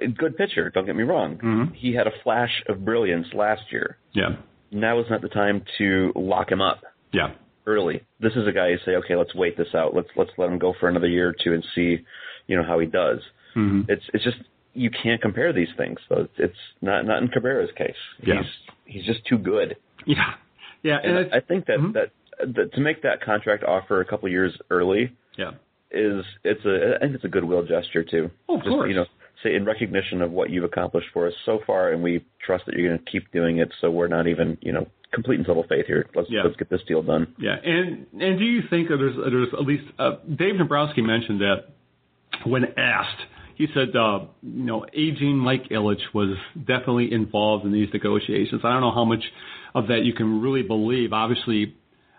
[0.00, 0.70] a good pitcher.
[0.70, 1.38] Don't get me wrong.
[1.38, 1.74] Mhm.
[1.74, 3.98] He had a flash of brilliance last year.
[4.12, 4.37] Yeah,
[4.70, 6.83] Now is not the time to lock him up.
[7.12, 7.33] yeah,
[7.66, 8.02] early.
[8.20, 9.94] This is a guy you say, okay, let's wait this out.
[9.94, 11.98] Let's let's let him go for another year or two and see,
[12.46, 13.20] you know, how he does.
[13.57, 13.90] Mm-hmm.
[13.90, 14.37] It's it's just
[14.74, 15.98] you can't compare these things.
[16.09, 17.96] So it's not not in Cabrera's case.
[18.22, 18.42] Yeah.
[18.85, 19.76] He's he's just too good.
[20.05, 20.35] Yeah,
[20.83, 21.94] yeah, And and I, I think that, Mhm.
[21.94, 25.53] that that to make that contract offer a couple years early yeah,
[25.90, 28.31] is it's a I think it's a goodwill gesture too.
[28.49, 28.88] Oh, of Just, course.
[28.88, 29.07] You know,
[29.42, 32.75] say in recognition of what you've accomplished for us so far, and we trust that
[32.77, 33.72] you're going to keep doing it.
[33.81, 36.07] So we're not even you know complete and total faith here.
[36.14, 36.42] Let's Yeah.
[36.44, 37.35] let's get this deal done.
[37.38, 37.57] yeah.
[37.62, 41.66] And and do you think that there's there's at least uh, Dave Dombrowski mentioned that
[42.44, 43.22] when asked,
[43.55, 48.61] he said, uh, you know, aging Mike Ilitch was definitely involved in these negotiations.
[48.64, 49.25] I don't know how much
[49.75, 51.12] of that you can really believe.
[51.14, 51.75] Obviously,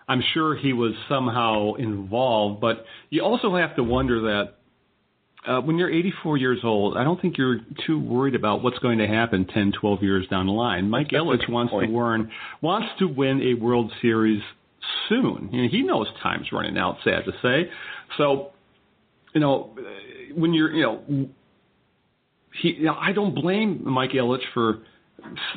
[0.08, 4.54] I'm sure he was somehow involved, but you also have to wonder that
[5.46, 8.98] uh, when you're 84 years old, I don't think you're too worried about what's going
[8.98, 10.90] to happen 10, 12 years down the line.
[10.90, 11.88] Mike That's Ilitch wants point.
[11.88, 14.42] to win wants to win a World Series
[15.08, 15.50] soon.
[15.52, 16.96] You know, he knows time's running out.
[17.04, 17.70] Sad to say.
[18.16, 18.50] So,
[19.34, 19.76] you know,
[20.34, 21.28] when you're, you know,
[22.60, 24.80] he, you know, I don't blame Mike Ilitch for,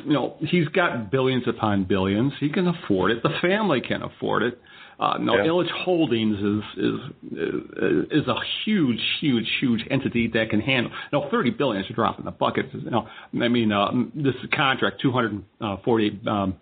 [0.04, 2.32] you know, he's got billions upon billions.
[2.40, 3.22] He can afford it.
[3.22, 4.58] The family can afford it.
[4.98, 5.46] Uh, no, Yeah.
[5.46, 10.92] Ilitch Holdings is is is a huge, huge, huge entity that can handle.
[11.12, 12.66] No, thirty billion is a drop in the bucket.
[12.72, 13.08] You know,
[13.40, 15.42] I mean, uh, this contract, two hundred
[15.84, 16.54] forty-eight um,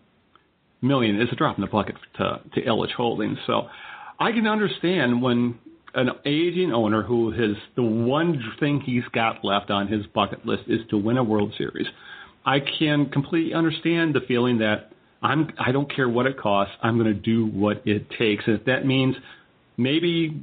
[0.81, 3.39] million, is a drop in the bucket to to Ilitch Holdings.
[3.47, 3.69] So,
[4.19, 5.59] I can understand when
[5.95, 10.63] an aging owner who has the one thing he's got left on his bucket list
[10.69, 11.89] is to win a World Series.
[12.45, 16.75] I can completely understand the feeling that I'm I don't care what it costs.
[16.83, 18.45] I'm going to do what it takes.
[18.47, 19.15] And if that means
[19.77, 20.41] maybe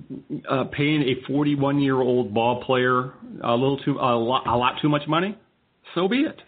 [0.50, 4.76] uh, paying a 41 year old ball player a little too a lot, a lot
[4.82, 5.38] too much money,
[5.96, 6.40] so be it.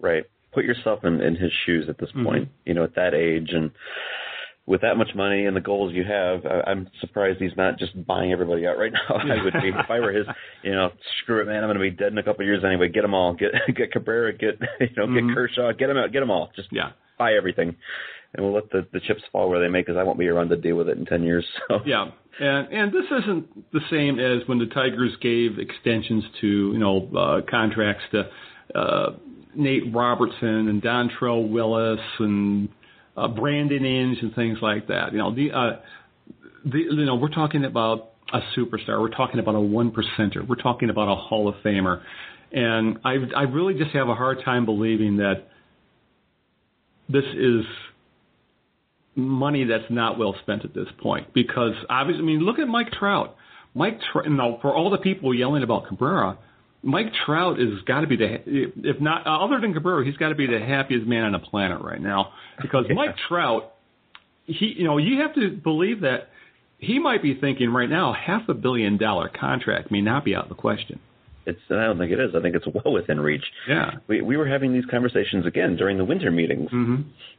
[0.00, 0.24] Right.
[0.52, 2.24] Put yourself in, in his shoes at this Mhm.
[2.24, 2.48] point.
[2.64, 3.70] You know, at that age and
[4.68, 7.92] with that much money and the goals you have, I, I'm surprised he's not just
[8.06, 9.16] buying everybody out right now.
[9.16, 10.26] I would be if I were his.
[10.62, 10.90] You know,
[11.22, 11.64] screw it, man.
[11.64, 12.88] I'm going to be dead in a couple of years anyway.
[12.88, 13.32] Get them all.
[13.34, 14.32] Get get Cabrera.
[14.36, 15.28] Get you know, Mhm.
[15.28, 15.72] get Kershaw.
[15.72, 16.12] Get them out.
[16.12, 16.50] Get them all.
[16.54, 16.90] Just Yeah.
[17.18, 17.74] buy everything,
[18.34, 19.80] and we'll let the the chips fall where they may.
[19.80, 21.46] Because I won't be around to deal with it in ten years.
[21.68, 26.46] So Yeah, and and this isn't the same as when the Tigers gave extensions to
[26.46, 28.28] you know uh, contracts to
[28.78, 29.10] uh,
[29.54, 32.68] Nate Robertson and Dontrelle Willis and
[33.18, 35.12] uh, Brandon Inge and things like that.
[35.12, 35.80] You know the uh,
[36.64, 39.00] the you know we're talking about a superstar.
[39.00, 40.46] We're talking about a one percenter.
[40.46, 42.02] We're talking about a Hall of Famer,
[42.52, 45.48] and I I really just have a hard time believing that
[47.08, 47.64] this is
[49.14, 52.92] money that's not well spent at this point because obviously, I mean, look at Mike
[52.92, 53.36] Trout.
[53.74, 56.38] Mike, Trout, know, for all the people yelling about Cabrera,
[56.82, 60.28] Mike Trout has got to be the, if not uh, other than Cabrera, he's got
[60.28, 62.94] to be the happiest man on the planet right now because Yeah.
[62.94, 63.72] Mike Trout,
[64.46, 66.28] he, you know, you have to believe that
[66.78, 70.44] he might be thinking right now half a billion dollar contract may not be out
[70.44, 71.00] of the question.
[71.48, 71.60] It's.
[71.70, 72.30] I don't think it is.
[72.36, 73.44] I think it's well within reach.
[73.68, 73.90] Yeah.
[74.06, 76.70] We we were having these conversations again during the winter meetings.
[76.70, 76.96] hmm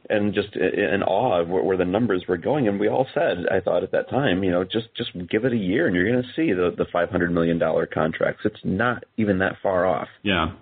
[0.08, 2.66] and just in awe of where, where the numbers were going.
[2.66, 5.52] And we all said, I thought at that time, you know, just just give it
[5.52, 8.42] a year, and you're going to see the the 500 million dollar contracts.
[8.44, 10.08] It's not even that far off.
[10.22, 10.52] Yeah.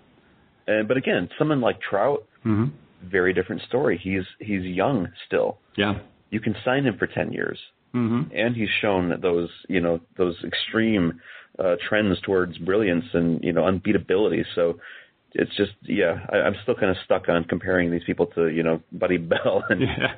[0.66, 2.66] And but again, someone like Trout, hmm
[3.04, 3.98] very different story.
[4.02, 5.58] He's he's young still.
[5.76, 6.00] Yeah.
[6.30, 7.58] You can sign him for 10 years,
[7.92, 11.20] hmm and he's shown those you know those extreme
[11.58, 14.44] uh, trends towards brilliance and you know unbeatability.
[14.54, 14.78] So.
[15.34, 18.62] It's just yeah, I, I'm still kind of stuck on comparing these people to you
[18.62, 20.14] know Buddy Bell and, Yeah.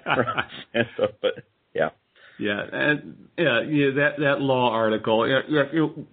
[0.72, 1.32] and stuff, but
[1.74, 1.90] yeah.
[2.38, 6.06] Yeah, and yeah, yeah, that that law article, yeah, yeah, you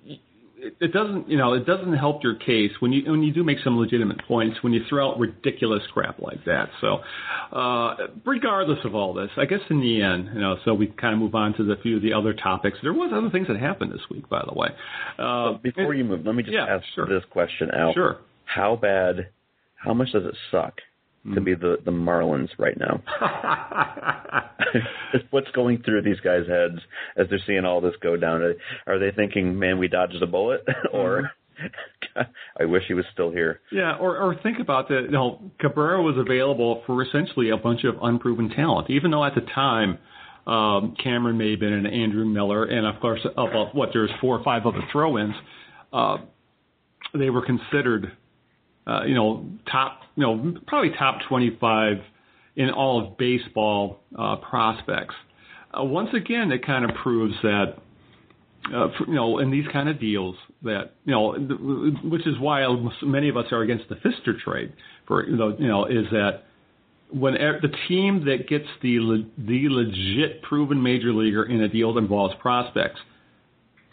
[0.68, 3.44] it, it doesn't, you know, it doesn't help your case when you when you do
[3.44, 6.70] make some legitimate points when you throw out ridiculous crap like that.
[6.82, 7.00] So,
[7.58, 11.14] uh, regardless of all this, I guess in the end, you know, so we kind
[11.14, 12.78] of move on to the few of the other topics.
[12.82, 14.70] There was other things that happened this week, by the way.
[15.18, 17.08] Uh, Before you move, let me just yeah, ask sure.
[17.08, 17.94] this question out.
[17.94, 18.18] sure.
[18.46, 19.30] How bad,
[19.76, 20.76] how much does it suck.
[21.34, 23.02] To be the, the Marlins right now?
[25.32, 26.80] What's going through these guys' heads
[27.18, 28.56] as they're seeing all this go down?
[28.86, 30.66] Are they thinking, man, we dodged a bullet?
[30.94, 31.32] or
[32.60, 33.62] I wish he was still here.
[33.72, 35.04] Yeah, or or think about that.
[35.06, 39.36] You know, Cabrera was available for essentially a bunch of unproven talent, even though at
[39.36, 39.98] the time
[40.46, 44.66] um, Cameron Maybin and Andrew Miller, and of course, about what there's four or five
[44.66, 45.36] other throw-ins,
[45.92, 46.18] uh,
[47.14, 48.12] they were considered,
[48.88, 51.98] uh, you know, top, you know, probably top 25
[52.56, 55.16] in all of baseball uh, prospects.
[55.78, 57.76] Uh, once again, it kind of proves that
[58.74, 61.34] uh, for, you know, in these kind of deals that, you know,
[62.04, 62.66] which is why
[63.04, 64.74] many of us are against the Fister trade
[65.06, 66.44] for, you know, you know, is that
[67.10, 72.00] when the team that gets the the legit proven major leaguer in a deal that
[72.00, 73.00] involves prospects,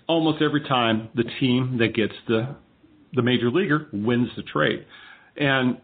[0.08, 2.56] almost every time the team that gets the
[3.14, 4.84] the major leaguer wins the trade,
[5.36, 5.78] and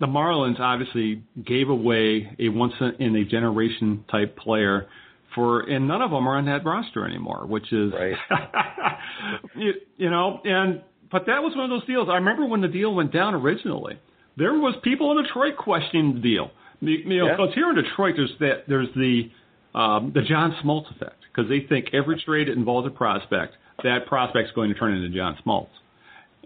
[0.00, 4.86] the Marlins obviously gave away a once in a generation type player
[5.34, 8.16] for, and none of them are on that roster anymore, which is, right.
[9.56, 12.08] you, you know, and but that was one of those deals.
[12.10, 13.98] I remember when the deal went down originally
[14.36, 16.50] there was people in Detroit questioning the deal.
[16.80, 17.54] You know, because yeah.
[17.54, 19.30] here in Detroit, there's that there's the
[19.78, 24.06] um, the John Smoltz effect because they think every trade that involves a prospect, that
[24.06, 25.68] prospect's going to turn into John Smoltz,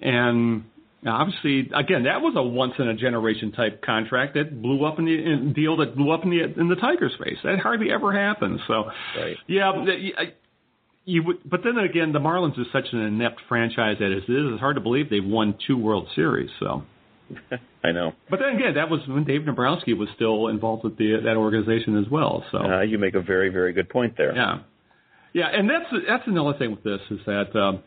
[0.02, 0.64] and
[1.06, 5.04] obviously, again, that was a once in a generation type contract that blew up in
[5.04, 7.38] the in, deal that blew up in the in the Tiger space.
[7.44, 8.60] That hardly ever happens.
[8.66, 8.84] So,
[9.16, 9.36] right.
[9.46, 9.72] yeah.
[11.04, 14.24] You would, but then again, the Marlins is such an inept franchise that it is.
[14.28, 16.50] It's hard to believe they've won two World Series.
[16.60, 16.82] So,
[17.84, 18.12] I know.
[18.28, 21.96] But then again, that was when Dave Dombrowski was still involved with the that organization
[21.96, 22.44] as well.
[22.52, 24.36] So uh, you make a very very good point there.
[24.36, 24.58] Yeah,
[25.32, 27.82] yeah, and that's that's another thing with this is that um,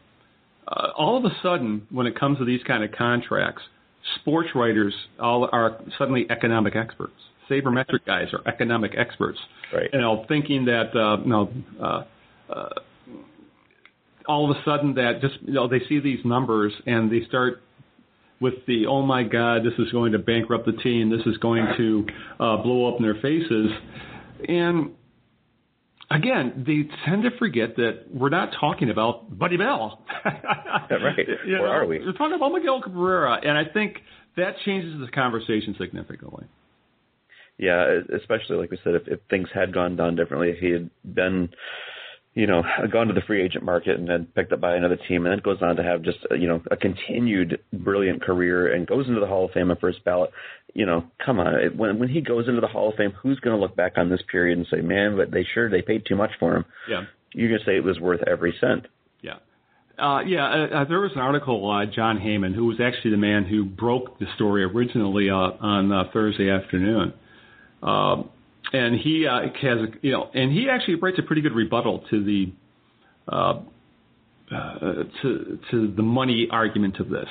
[0.67, 3.61] uh, all of a sudden when it comes to these kind of contracts,
[4.19, 7.13] sports writers all are suddenly economic experts.
[7.49, 9.39] Sabermetric guys are economic experts.
[9.73, 9.89] Right.
[9.91, 11.53] You know, thinking that uh, you know.
[11.81, 12.03] Uh,
[12.51, 12.69] uh,
[14.27, 17.61] all of a sudden, that just you know they see these numbers and they start
[18.39, 21.65] with the oh my god, this is going to bankrupt the team, this is going
[21.77, 22.05] to
[22.39, 23.71] uh, blow up in their faces,
[24.47, 24.91] and
[26.15, 30.03] again, they tend to forget that we're not talking about Buddy Bell.
[30.25, 31.27] right.
[31.45, 31.99] You Where know, are we?
[31.99, 33.97] We're talking about Miguel Cabrera, and I think
[34.37, 36.45] that changes the conversation significantly.
[37.57, 40.89] Yeah, especially like we said, if, if things had gone down differently, if he had
[41.03, 41.49] been
[42.33, 45.25] you know, gone to the free agent market and then picked up by another team,
[45.25, 49.07] and then goes on to have just you know a continued brilliant career and goes
[49.07, 50.31] into the Hall of Fame on first ballot.
[50.73, 53.55] You know, come on, when when he goes into the Hall of Fame, who's going
[53.55, 56.15] to look back on this period and say, man, but they sure they paid too
[56.15, 56.65] much for him?
[56.89, 58.87] Yeah, you're going to say it was worth every cent.
[59.21, 59.35] Yeah.
[59.99, 63.17] Uh, yeah, uh, uh, there was an article, uh, Jon Heyman, who was actually the
[63.17, 67.13] man who broke the story originally uh, on uh, Thursday afternoon.
[67.83, 68.23] Uh,
[68.73, 72.23] and he uh, has you know, and he actually writes a pretty good rebuttal to
[72.23, 72.53] the
[73.31, 73.61] uh,
[74.51, 77.27] uh, to to the money argument of this.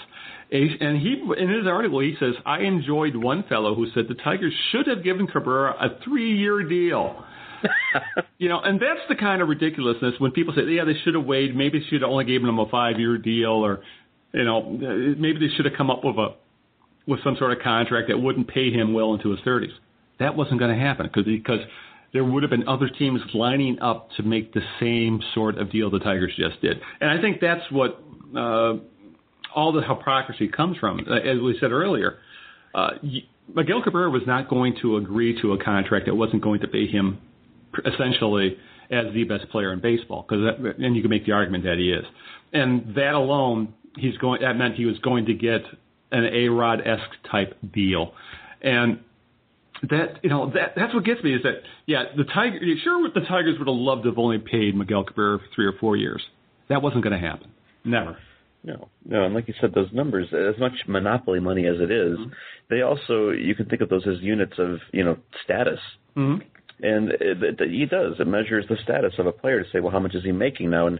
[0.53, 4.53] And he in his article he says I enjoyed one fellow who said the Tigers
[4.72, 7.24] should have given Cabrera a three year deal.
[8.38, 11.24] you know, and that's the kind of ridiculousness when people say, yeah, they should have
[11.24, 11.55] waited.
[11.55, 13.83] Maybe they should have only given him a five year deal, or
[14.33, 16.29] you know, maybe they should have come up with a
[17.07, 19.72] with some sort of contract that wouldn't pay him well into his thirties.
[20.20, 21.61] That wasn't going to happen because because
[22.12, 25.90] there would have been other teams lining up to make the same sort of deal
[25.90, 26.80] the Tigers just did.
[27.00, 28.02] And I think that's what
[28.37, 28.74] uh,
[29.54, 31.00] all the hypocrisy comes from.
[31.00, 32.18] As we said earlier,
[32.74, 32.90] uh,
[33.54, 36.87] Miguel Cabrera was not going to agree to a contract that wasn't going to pay
[36.87, 37.18] him
[37.85, 38.56] essentially
[38.90, 40.26] as the best player in baseball.
[40.28, 42.04] Because and you can make the argument that he is,
[42.52, 44.42] and that alone, he's going.
[44.42, 45.62] That meant he was going to get
[46.12, 48.12] an A Rod esque type deal,
[48.62, 49.00] and
[49.88, 53.20] that you know that that's what gets me is that yeah the tiger sure the
[53.20, 56.22] Tigers would have loved to have only paid Miguel Cabrera for three or four years.
[56.68, 57.50] That wasn't going to happen.
[57.84, 58.18] Never.
[58.62, 62.18] No, no, and like you said, those numbers, as much monopoly money as it is,
[62.18, 62.30] mm-hmm.
[62.68, 65.78] they also you can think of those as units of you know status.
[66.16, 66.42] Mm-hmm.
[66.82, 68.14] And it, it, he does.
[68.18, 70.70] It measures the status of a player to say, well, how much is he making
[70.70, 70.86] now?
[70.86, 70.98] And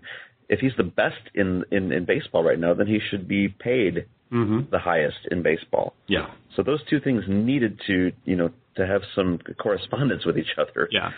[0.49, 4.07] if he's the best in in, in baseball right now, then he should be paid
[4.33, 4.71] mm-hmm.
[4.71, 5.95] the highest in baseball.
[6.07, 6.29] Yeah.
[6.57, 10.89] So those two things needed to you know to have some correspondence with each other.
[10.91, 11.11] Yeah.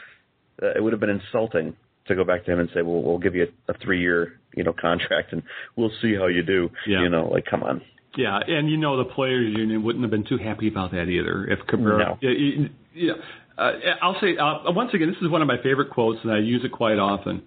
[0.62, 3.18] Uh, it would have been insulting to go back to him and say, "Well, we'll
[3.18, 5.42] give you a, a three-year, you know, contract, and
[5.76, 7.02] we'll see how you do." Yeah.
[7.02, 7.82] You know, like, come on.
[8.16, 11.46] Yeah, and you know the players' union wouldn't have been too happy about that either.
[11.46, 12.18] If Cabrera, no.
[12.20, 13.12] yeah, yeah
[13.56, 16.38] uh, I'll say uh, once again, this is one of my favorite quotes, and I
[16.38, 17.42] use it quite often.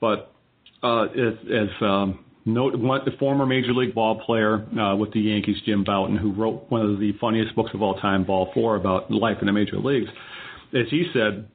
[0.00, 0.32] But
[0.82, 5.20] uh, as, as um, note, one, the former major league ball player uh, with the
[5.20, 8.76] Yankees, Jim Bouton, who wrote one of the funniest books of all time, Ball Four,
[8.76, 10.08] about life in the major leagues,
[10.74, 11.48] as he said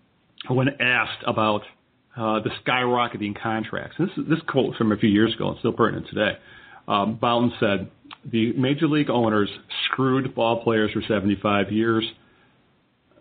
[0.50, 1.62] when asked about
[2.16, 3.96] uh, the skyrocketing contracts.
[4.00, 6.38] This this quote from a few years ago, and still pertinent today.
[6.88, 7.90] Um, Bouton said,
[8.32, 9.50] "The major league owners
[9.86, 12.06] screwed ball players for 75 years.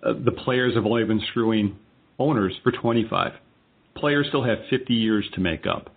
[0.02, 1.76] Uh, the players have only been screwing
[2.18, 3.32] owners for 25.
[3.96, 5.90] Players still have 50 years to make up."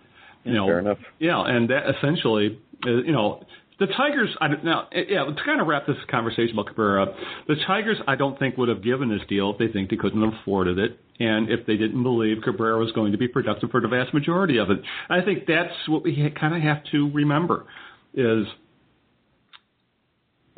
[0.44, 0.98] You know, Fair enough.
[1.18, 3.42] Yeah, and that essentially, uh, you know,
[3.78, 4.30] the Tigers.
[4.40, 7.06] I, now, yeah, to kind of wrap this conversation about Cabrera
[7.46, 10.22] the Tigers, I don't think would have given this deal if they think they couldn't
[10.22, 13.80] have afforded it, and if they didn't believe Cabrera was going to be productive for
[13.80, 14.80] the vast majority of it.
[15.08, 17.66] I think that's what we kind of have to remember
[18.14, 18.46] is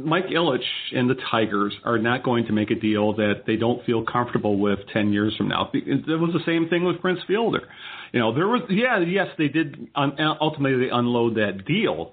[0.04, 3.84] Mike Ilitch and the Tigers are not going to make a deal that they don't
[3.84, 5.70] feel comfortable with 10 years from now.
[5.72, 7.68] It was the same thing with Prince Fielder.
[8.12, 12.12] You know, there was, yeah, yes, they did uh, ultimately they unload that deal,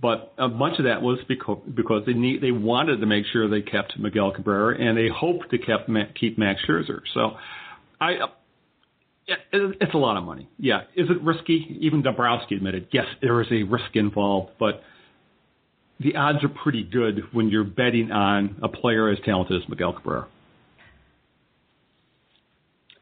[0.00, 3.48] but a bunch of that was because, because they need, they wanted to make sure
[3.48, 7.00] they kept Miguel Cabrera and they hoped to keep, keep Max Scherzer.
[7.14, 7.36] So
[8.00, 8.18] I,
[9.26, 10.48] yeah, it's a lot of money.
[10.58, 10.82] Yeah.
[10.96, 11.78] Is it risky?
[11.80, 14.82] Even Dombrowski admitted, yes, there is a risk involved, but
[16.00, 19.92] the odds are pretty good when you're betting on a player as talented as Miguel
[19.92, 20.28] Cabrera.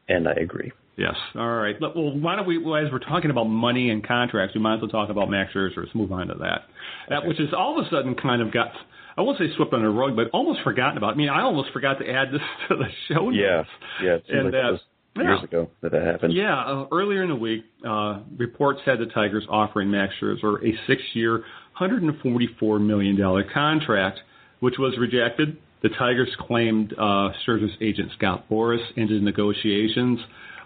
[0.09, 0.71] And I agree.
[0.97, 1.15] Yes.
[1.35, 1.75] All right.
[1.79, 4.81] Well, why don't we, well, as we're talking about money and contracts, we might as
[4.81, 5.77] well talk about Max Scherzer.
[5.77, 6.61] Let's move on to that.
[7.09, 7.27] That okay.
[7.27, 8.71] which is all of a sudden kind of got,
[9.15, 11.13] I won't say swept under the rug, but almost forgotten about.
[11.13, 13.29] I mean, I almost forgot to add this to the show.
[13.29, 13.63] Yeah.
[14.01, 14.15] Yeah.
[14.15, 14.79] It and like that,
[15.23, 15.43] years yeah.
[15.43, 16.33] ago that that happened.
[16.33, 20.73] Yeah, uh, earlier in the week, uh, reports had the Tigers offering Max Scherzer a
[20.87, 21.43] six-year,
[21.79, 23.17] $144 million
[23.53, 24.19] contract,
[24.59, 25.57] which was rejected.
[25.83, 30.19] The Tigers claimed uh, Scherzer's agent Scott Boras ended negotiations.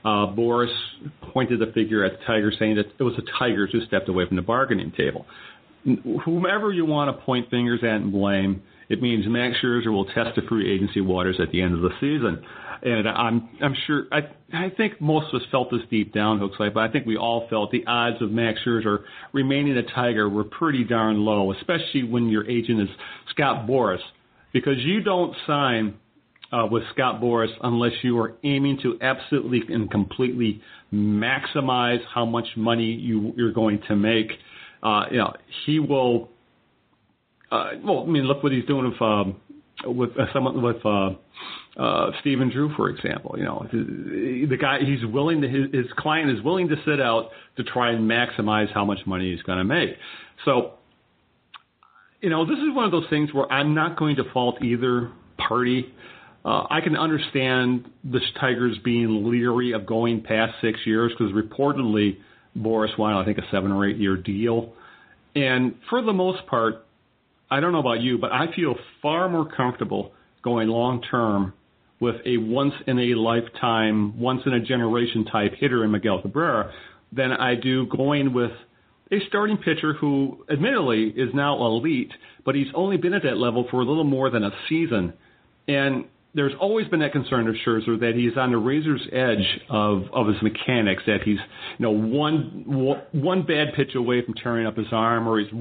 [0.03, 0.73] Uh, Boras
[1.33, 4.25] pointed the figure at the Tigers, saying that it was the Tigers who stepped away
[4.25, 5.25] from the bargaining table.
[6.25, 10.35] Whomever you want to point fingers at and blame, it means Max Scherzer will test
[10.35, 12.43] the free agency waters at the end of the season
[12.83, 14.21] and I'm I'm sure I
[14.53, 17.47] I think most of us felt this deep down, Hookslide, but I think we all
[17.49, 22.29] felt the odds of Max Scherzer remaining a Tiger were pretty darn low, especially when
[22.29, 22.89] your agent is
[23.29, 24.01] Scott Boras,
[24.51, 25.95] because you don't sign
[26.51, 30.61] uh, with Scott Boras unless you are aiming to absolutely and completely
[30.93, 34.31] maximize how much money you you're going to make.
[34.81, 35.33] Uh, you know,
[35.65, 36.29] he will.
[37.51, 39.35] Uh, well, I mean, look what he's doing with um,
[39.85, 40.85] with uh, someone with.
[40.85, 41.11] Uh,
[41.77, 43.35] uh, Stephen Drew, for example.
[43.37, 47.29] You know, the guy he's willing to his, his client is willing to sit out
[47.57, 49.91] to try and maximize how much money he's going to make.
[50.43, 50.73] So,
[52.19, 55.11] you know, this is one of those things where I'm not going to fault either
[55.37, 55.93] party.
[56.43, 62.17] Uh, I can understand the Tigers being leery of going past six years because reportedly
[62.57, 64.73] Boras wanted, I think, a seven or eight year deal.
[65.35, 66.85] And for the most part,
[67.51, 71.53] I don't know about you, but I feel far more comfortable going long term
[71.99, 76.71] with a once in a lifetime, once in a generation type hitter in Miguel Cabrera
[77.11, 78.51] than I do going with
[79.11, 82.11] a starting pitcher who admittedly is now elite,
[82.45, 85.13] but he's only been at that level for a little more than a season.
[85.67, 90.03] And there's always been that concern of Scherzer that he's on the razor's edge of,
[90.13, 91.39] of his mechanics, that he's
[91.77, 92.63] you know one
[93.11, 95.51] one bad pitch away from tearing up his arm, or he's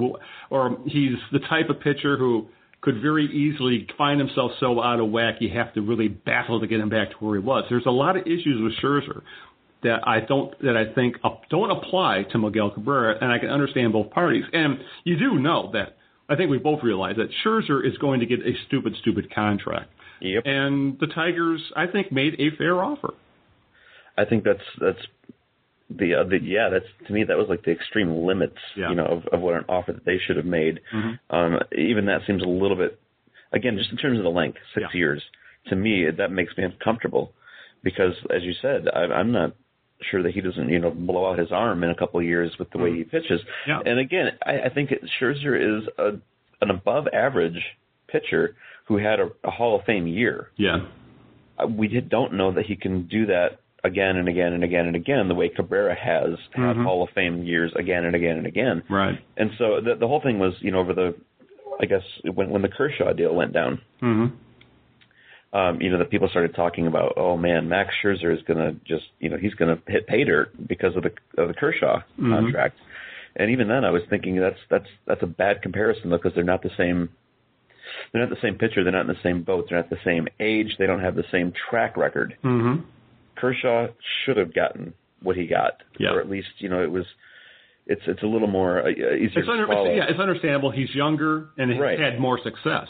[0.50, 2.46] or he's the type of pitcher who
[2.82, 6.66] could very easily find himself so out of whack you have to really battle to
[6.66, 7.64] get him back to where he was.
[7.68, 9.22] There's a lot of issues with Scherzer
[9.82, 11.16] that I don't that I think
[11.50, 14.44] don't apply to Miguel Cabrera, and I can understand both parties.
[14.52, 15.96] And you do know that
[16.28, 19.90] I think we both realize that Scherzer is going to get a stupid, stupid contract.
[20.20, 20.42] Yep.
[20.46, 23.14] And the Tigers, I think, made a fair offer.
[24.18, 24.98] I think that's that's
[25.88, 28.90] the, uh, the yeah, that's to me that was like the extreme limits, yeah.
[28.90, 30.80] you know, of, of what an offer that they should have made.
[30.94, 31.34] Mm-hmm.
[31.34, 33.00] Um, even that seems a little bit,
[33.52, 34.98] again, just in terms of the length, six yeah.
[34.98, 35.22] years.
[35.68, 37.32] To me, that makes me uncomfortable
[37.82, 39.54] because, as you said, I, I'm not
[40.10, 42.50] sure that he doesn't, you know, blow out his arm in a couple of years
[42.58, 43.40] with the way he pitches.
[43.66, 43.80] Yeah.
[43.84, 46.12] And again, I, I think it, Scherzer is a,
[46.62, 47.62] an above average
[48.08, 48.56] pitcher
[48.90, 50.48] who had a, a Hall of Fame year.
[50.56, 50.78] Yeah.
[51.56, 54.96] Uh, we don't know that he can do that again and again and again and
[54.96, 56.82] again, the way Cabrera has had mm-hmm.
[56.82, 58.82] Hall of Fame years again and again and again.
[58.90, 59.16] Right.
[59.36, 61.14] And so the the whole thing was, you know, over the,
[61.80, 62.02] I guess
[62.34, 63.80] when when the Kershaw deal went down.
[64.02, 64.36] Mm-hmm.
[65.52, 69.04] Um, you know, the people started talking about, oh man, Max Scherzer is gonna just,
[69.20, 72.32] you know, he's gonna hit pay dirt because of the of the Kershaw mm-hmm.
[72.32, 72.76] contract.
[73.36, 76.42] And even then, I was thinking that's that's that's a bad comparison though, because they're
[76.42, 77.10] not the same.
[78.12, 78.82] They're not the same pitcher.
[78.82, 79.66] They're not in the same boat.
[79.68, 80.76] They're not the same age.
[80.78, 82.36] They don't have the same track record.
[82.44, 82.82] Mm-hmm.
[83.36, 83.88] Kershaw
[84.24, 86.10] should have gotten what he got, yeah.
[86.10, 87.04] or at least you know it was.
[87.86, 89.92] It's it's a little more uh, easier it's to under, follow.
[89.92, 90.70] Yeah, it's understandable.
[90.70, 91.98] He's younger and he's right.
[91.98, 92.86] had more success.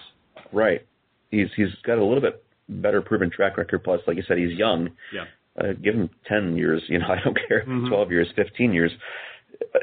[0.53, 0.87] Right.
[1.31, 3.83] He's he's got a little bit better proven track record.
[3.85, 4.91] Plus, like you said, he's young.
[5.15, 5.25] Yeah.
[5.59, 6.83] Uh, give him ten years.
[6.89, 7.63] You know, I don't care.
[7.63, 7.89] Mm-hmm.
[7.89, 8.93] Twelve years, fifteen years.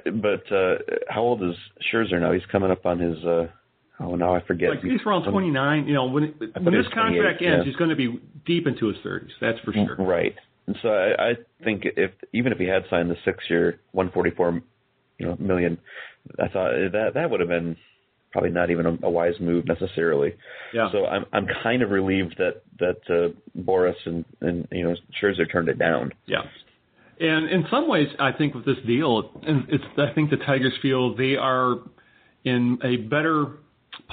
[0.05, 0.75] But uh,
[1.09, 1.55] how old is
[1.91, 2.33] Scherzer now?
[2.33, 3.23] He's coming up on his.
[3.23, 3.47] Uh,
[3.99, 4.69] Oh, now I forget.
[4.69, 5.87] Like he's around 29.
[5.87, 7.63] You know, when, when this contract ends, yeah.
[7.63, 9.29] he's going to be deep into his 30s.
[9.41, 9.95] That's for sure.
[9.97, 10.35] Right.
[10.67, 11.33] And so I, I
[11.63, 14.61] think if even if he had signed the six-year, 144,
[15.17, 15.77] you know, million,
[16.39, 17.75] I thought that that would have been
[18.31, 20.35] probably not even a, a wise move necessarily.
[20.73, 20.91] Yeah.
[20.91, 25.51] So I'm I'm kind of relieved that that uh, Boras and and you know Scherzer
[25.51, 26.11] turned it down.
[26.25, 26.43] Yeah.
[27.19, 30.73] And in some ways, I think with this deal, and it's I think the Tigers
[30.81, 31.77] feel they are
[32.43, 33.53] in a better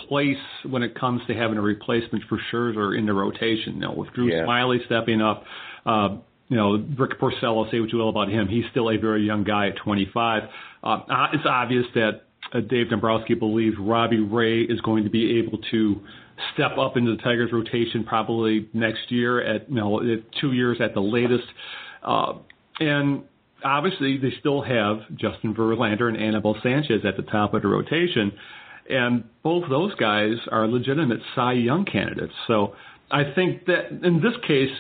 [0.09, 0.37] place
[0.69, 3.75] when it comes to having a replacement for Scherzer in the rotation.
[3.75, 4.45] You know, with Drew Yeah.
[4.45, 5.45] Smyly stepping up,
[5.87, 6.17] uh,
[6.49, 9.45] you know, Rick Porcello, say what you will about him, he's still a very young
[9.45, 10.43] guy at 25.
[10.83, 11.01] Uh,
[11.33, 12.23] it's obvious that
[12.53, 16.01] uh, Dave Dombrowski believes Robbie Ray is going to be able to
[16.53, 20.79] step up into the Tigers rotation probably next year at you know at two years
[20.81, 21.45] at the latest.
[22.03, 22.35] Uh,
[22.81, 23.23] and
[23.65, 28.33] obviously they still have Justin Verlander and Anibal Sanchez at the top of the rotation,
[28.89, 32.33] and both those guys are legitimate Cy Young candidates.
[32.47, 32.75] So
[33.11, 34.71] I think that in this case,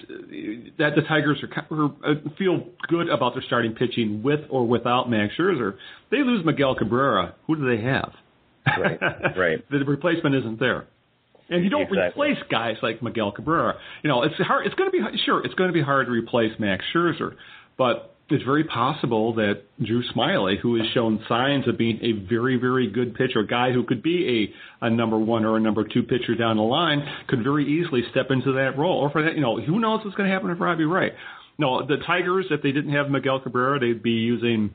[0.79, 5.09] that the Tigers are, are uh, feel good about their starting pitching with or without
[5.11, 5.77] Max Scherzer.
[6.11, 7.35] They lose Miguel Cabrera.
[7.47, 8.13] Who do they have?
[8.67, 8.99] Right,
[9.37, 9.65] right.
[9.71, 10.87] the replacement isn't there.
[11.51, 12.29] And you don't Exactly.
[12.31, 13.75] replace guys like Miguel Cabrera.
[14.03, 14.67] You know, it's hard.
[14.67, 15.45] It's going to be sure.
[15.45, 17.35] It's going to be hard to replace Max Scherzer,
[17.77, 22.57] but it's very possible that Drew Smyly, who has shown signs of being a very,
[22.57, 24.51] very good pitcher, a guy who could be
[24.81, 28.03] a, a number one or a number two pitcher down the line, could very easily
[28.11, 28.99] step into that role.
[28.99, 31.11] Or for that, you know, who knows what's going to happen with Robbie Ray?
[31.59, 34.75] No, the Tigers, if they didn't have Miguel Cabrera, they'd be using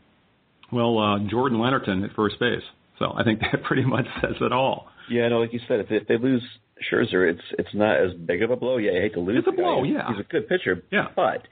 [0.72, 2.62] well uh, Jordan Lennerton at first base.
[3.00, 4.88] So I think that pretty much says it all.
[5.10, 6.44] Yeah, no, like you said, if they, if they lose
[6.92, 8.78] Scherzer, it's it's not as big of a blow.
[8.78, 9.40] Yeah, I hate to lose.
[9.40, 9.64] It's a the guy.
[9.64, 10.08] blow, yeah.
[10.10, 10.84] he's a good pitcher.
[10.92, 11.08] Yeah.
[11.16, 11.48] but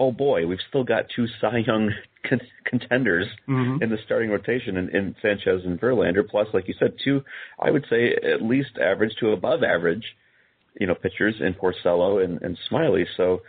[0.00, 1.92] oh boy, we've still got two Cy Young
[2.28, 3.82] con- contenders Mhm.
[3.82, 6.26] in the starting rotation in, in Sanchez and Verlander.
[6.28, 7.22] Plus, like you said, two
[7.60, 10.04] I would say at least average to above average,
[10.80, 13.04] you know, pitchers in Porcello and, and Smyly.
[13.16, 13.42] So.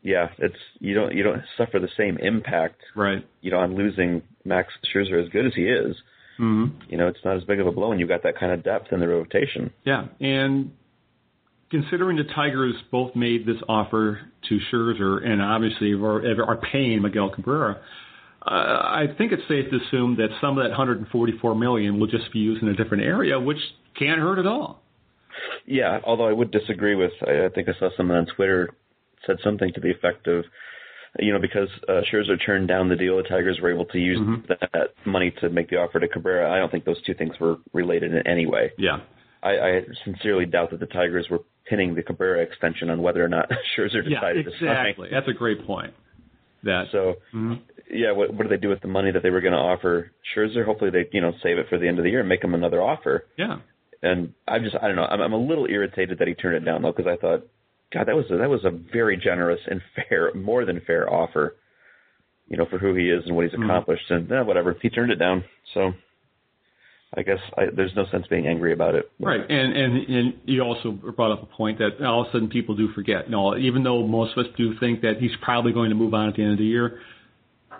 [0.00, 3.26] Yeah, it's you don't you don't suffer the same impact, Right.
[3.40, 5.96] you know, on losing Max Scherzer as good as he is.
[6.38, 6.82] Mm-hmm.
[6.88, 8.62] You know, it's not as big of a blow, and you've got that kind of
[8.62, 9.72] depth in the rotation.
[9.84, 10.70] Yeah, and
[11.70, 17.30] considering the Tigers both made this offer to Scherzer and obviously are, are paying Miguel
[17.30, 17.80] Cabrera,
[18.46, 22.32] uh, I think it's safe to assume that some of that 144 million will just
[22.32, 23.58] be used in a different area, which
[23.98, 24.82] can't hurt at all.
[25.66, 28.70] Yeah, although I would disagree with, I I think I saw someone on Twitter
[29.26, 30.44] said something to the effect of,
[31.18, 34.18] you know, because uh, Scherzer turned down the deal, the Tigers were able to use
[34.18, 34.46] Mhm.
[34.48, 36.50] that money to make the offer to Cabrera.
[36.52, 38.72] I don't think those two things were related in any way.
[38.78, 39.00] Yeah.
[39.42, 43.28] I, I sincerely doubt that the Tigers were pinning the Cabrera extension on whether or
[43.28, 44.68] not Scherzer Yeah, decided to sign.
[44.86, 45.08] exactly.
[45.10, 45.92] That's a great point.
[46.64, 47.60] That So, Mhm.
[47.90, 50.10] yeah, what, what do they do with the money that they were going to offer
[50.34, 50.64] Scherzer?
[50.64, 52.54] Hopefully, they you know save it for the end of the year and make him
[52.54, 53.26] another offer.
[53.36, 53.58] yeah.
[54.02, 55.04] And I'm just I don't know.
[55.04, 57.46] I'm, I'm a little irritated that he turned it down though because I thought,
[57.92, 61.56] God, that was a, that was a very generous and fair, more than fair offer.
[62.48, 63.64] You know, for who he is and what he's Mhm.
[63.64, 65.44] accomplished, and eh, whatever, he turned it down.
[65.74, 65.92] So,
[67.16, 69.10] I guess I, there's no sense being angry about it.
[69.18, 72.48] Right, and, and and you also brought up a point that all of a sudden
[72.48, 73.26] people do forget.
[73.26, 76.12] You know, even though most of us do think that he's probably going to move
[76.12, 77.00] on at the end of the year,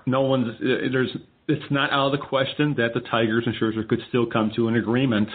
[0.07, 1.15] no one's there's
[1.47, 4.69] it's not out of the question that the Tigers and Scherzer could still come to
[4.69, 5.29] an agreement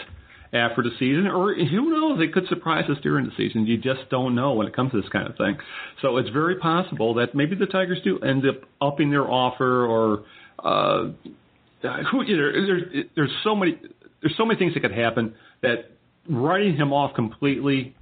[0.53, 3.65] after the season, or who knows, they could surprise us during the season.
[3.65, 5.57] You just don't know when it comes to this kind of thing.
[6.01, 10.23] So it's very possible that maybe the Tigers do end up upping their offer or.
[10.63, 11.11] Uh,
[12.11, 13.77] who you know, there's there's so many
[14.21, 15.91] there's so many things that could happen that
[16.29, 17.95] writing him off completely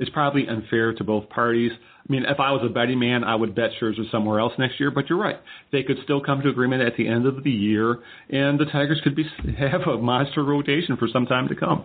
[0.00, 1.72] is probably unfair to both parties.
[1.74, 4.78] I mean, if I was a betting man, I would bet Scherzer somewhere else next
[4.80, 4.90] year.
[4.90, 5.36] But you're right;
[5.72, 9.00] they could still come to agreement at the end of the year, and the Tigers
[9.02, 9.24] could be
[9.58, 11.84] have a monster rotation for some time to come.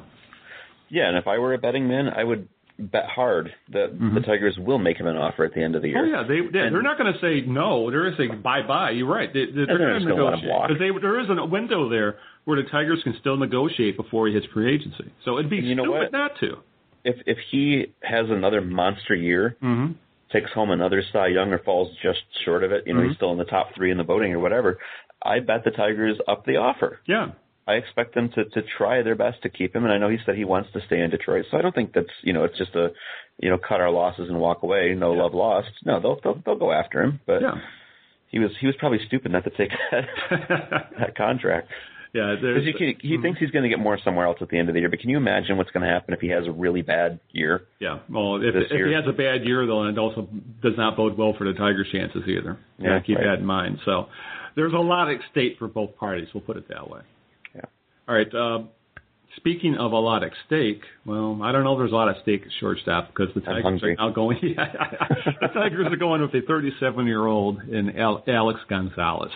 [0.89, 2.47] Yeah, and if I were a betting man, I would
[2.79, 5.89] bet hard that the Tigers will make him an offer at the end of the
[5.89, 6.03] year.
[6.05, 6.15] Mm-hmm.
[6.15, 7.89] Oh yeah, they yeah, And- they're not going to say no.
[7.91, 8.91] They're going to say bye bye.
[8.91, 9.31] You're right.
[9.31, 12.17] They, they're going to gonna let him negotiate because they there is a window there
[12.45, 15.11] where the Tigers can still negotiate before he hits free agency.
[15.25, 16.11] So it'd be And you know what?
[16.11, 16.57] not to.
[17.05, 19.93] If if he has another monster year, Mm-hmm.
[20.31, 23.07] takes home another Cy Young or falls just short of it, you know, Mhm.
[23.09, 24.79] he's still in the top three in the voting or whatever,
[25.23, 26.99] I bet the Tigers up the offer.
[27.05, 27.27] Yeah.
[27.67, 30.17] I expect them to to try their best to keep him, and I know he
[30.25, 32.57] said he wants to stay in Detroit, so I don't think that's you know it's
[32.57, 32.89] just a
[33.39, 35.69] you know cut our losses and walk away, no love lost.
[35.85, 37.55] No, they'll they'll, they'll go after him, but Yeah.
[38.27, 40.05] he was he was probably stupid not to take that
[40.99, 41.69] that contract
[42.13, 42.35] yeah.
[42.39, 43.21] because he can, he hmm.
[43.21, 44.89] thinks he's going to get more somewhere else at the end of the year.
[44.89, 47.63] But can you imagine what's going to happen if he has a really bad year?
[47.79, 47.99] yeah.
[48.09, 50.27] Well, if, if he has a bad year, though, and it also
[50.61, 52.59] does not bode well for the Tigers' chances either.
[52.77, 53.25] You Yeah, keep right.
[53.25, 53.79] that in mind.
[53.85, 54.07] So
[54.55, 56.27] there's a lot at stake for both parties.
[56.33, 57.01] We'll put it that way.
[58.07, 58.33] All right.
[58.33, 58.63] Uh,
[59.37, 62.21] speaking of a lot at stake, well, I don't know if there's a lot at
[62.21, 64.39] stake at shortstop because the Tigers are now going.
[64.41, 69.31] the Tigers are going with a 37-year-old in Al- Alex Gonzalez.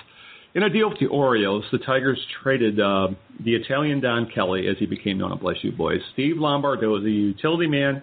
[0.53, 3.09] In a deal with the Orioles, the Tigers traded uh,
[3.43, 5.99] the Italian Don Kelly, as he became known at Bless You Boys.
[6.13, 8.01] Steve Lombardo, the utility man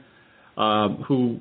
[0.56, 1.40] um, who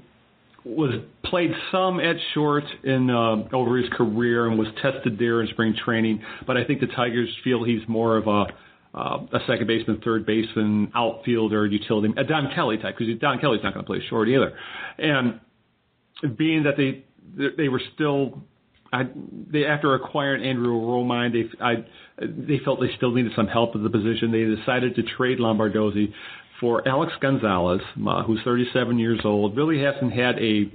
[0.65, 5.47] was played some at short in uh, over his career and was tested there in
[5.49, 6.23] spring training.
[6.47, 8.45] But I think the Tigers feel he's more of a
[8.93, 13.61] uh, a second baseman, third baseman, outfielder, utility, a Don Kelly type, because Don Kelly's
[13.63, 14.53] not going to play short either.
[14.97, 15.39] And
[16.37, 17.03] being that they
[17.57, 18.43] they were still
[18.93, 19.03] I,
[19.51, 21.85] they after acquiring Andrew Romine, they I,
[22.19, 24.31] they felt they still needed some help at the position.
[24.31, 26.13] They decided to trade Lombardozzi
[26.59, 29.57] for Alex Gonzalez, uh, who's 37 years old.
[29.57, 30.71] Really hasn't had a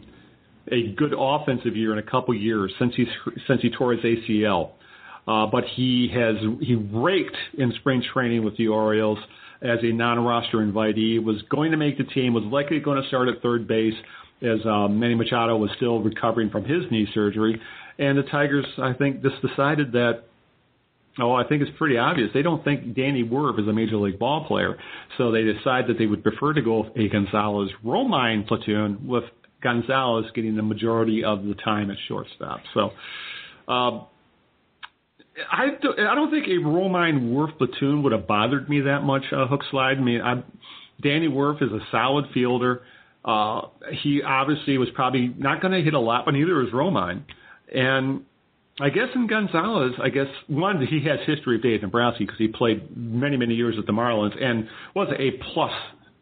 [0.71, 3.07] a good offensive year in a couple years since he's
[3.47, 4.73] since he tore his ACL.
[5.29, 9.19] Uh, but he has he raked in spring training with the Orioles
[9.61, 11.23] as a non-roster invitee.
[11.23, 12.33] Was going to make the team.
[12.33, 13.95] Was likely going to start at third base
[14.41, 17.61] as um, Manny Machado was still recovering from his knee surgery.
[17.99, 20.23] And the Tigers, I think, just decided that.
[21.21, 22.31] Oh, I think it's pretty obvious.
[22.33, 24.79] They don't think Danny Worth is a major league ball player,
[25.19, 29.25] so they decide that they would prefer to go with a Gonzalez Romine platoon with
[29.61, 32.61] Gonzalez getting the majority of the time at shortstop.
[32.73, 32.93] So.
[33.67, 34.05] Uh,
[35.51, 39.23] I, do, I don't think a Romine Worth platoon would have bothered me that much,
[39.33, 39.99] uh, Hookslide.
[39.99, 40.43] I mean, I,
[41.03, 42.83] Danny Worth is a solid fielder.
[43.25, 43.63] Uh,
[44.03, 47.25] he obviously was probably not going to hit a lot, but neither is Romine.
[47.75, 48.25] And
[48.81, 52.49] I guess in Gonzalez, I guess one he has history of Dave Dombrowski because he
[52.49, 55.73] played many many years with the Marlins and was a plus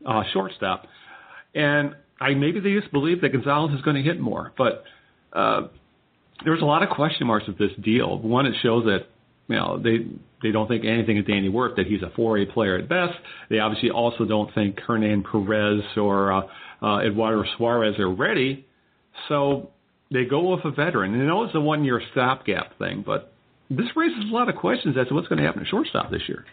[0.06, 0.86] uh, shortstop.
[1.54, 4.84] And I maybe they just believe that Gonzalez is going to hit more, but
[5.32, 5.68] uh,
[6.45, 8.18] there's a lot of question marks with this deal.
[8.18, 9.07] One, it shows that
[9.49, 10.07] you know they
[10.43, 13.14] they don't think anything of Danny Worth that he's a 4A player at best.
[13.49, 16.43] They obviously also don't think Hernan Perez or uh,
[16.82, 18.66] uh, Eduardo Suarez are ready.
[19.28, 19.70] So
[20.12, 21.14] they go with a veteran.
[21.14, 23.32] And I know it's a one year stopgap thing, but
[23.70, 26.22] this raises a lot of questions as to what's going to happen at shortstop this
[26.28, 26.45] year.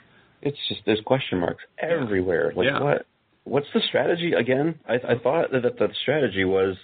[0.42, 2.52] It's just there's question marks everywhere.
[2.56, 2.82] Like yeah.
[2.82, 3.06] what?
[3.46, 4.80] What's the strategy again?
[4.88, 6.78] I, I thought that the strategy was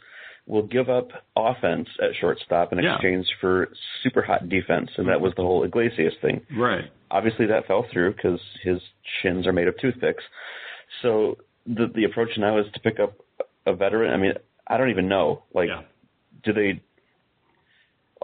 [0.50, 3.70] we'll give up offense at shortstop in exchange for
[4.04, 6.42] super hot defense, and that was the whole Iglesias thing.
[6.58, 6.86] Right.
[7.12, 8.80] Obviously, that fell through because his
[9.22, 10.24] shins are made of toothpicks.
[11.02, 13.14] So the the approach now is to pick up
[13.66, 14.12] a veteran.
[14.12, 14.34] I mean,
[14.68, 15.44] I don't even know.
[15.54, 15.84] Like, yeah.
[16.44, 16.82] do they?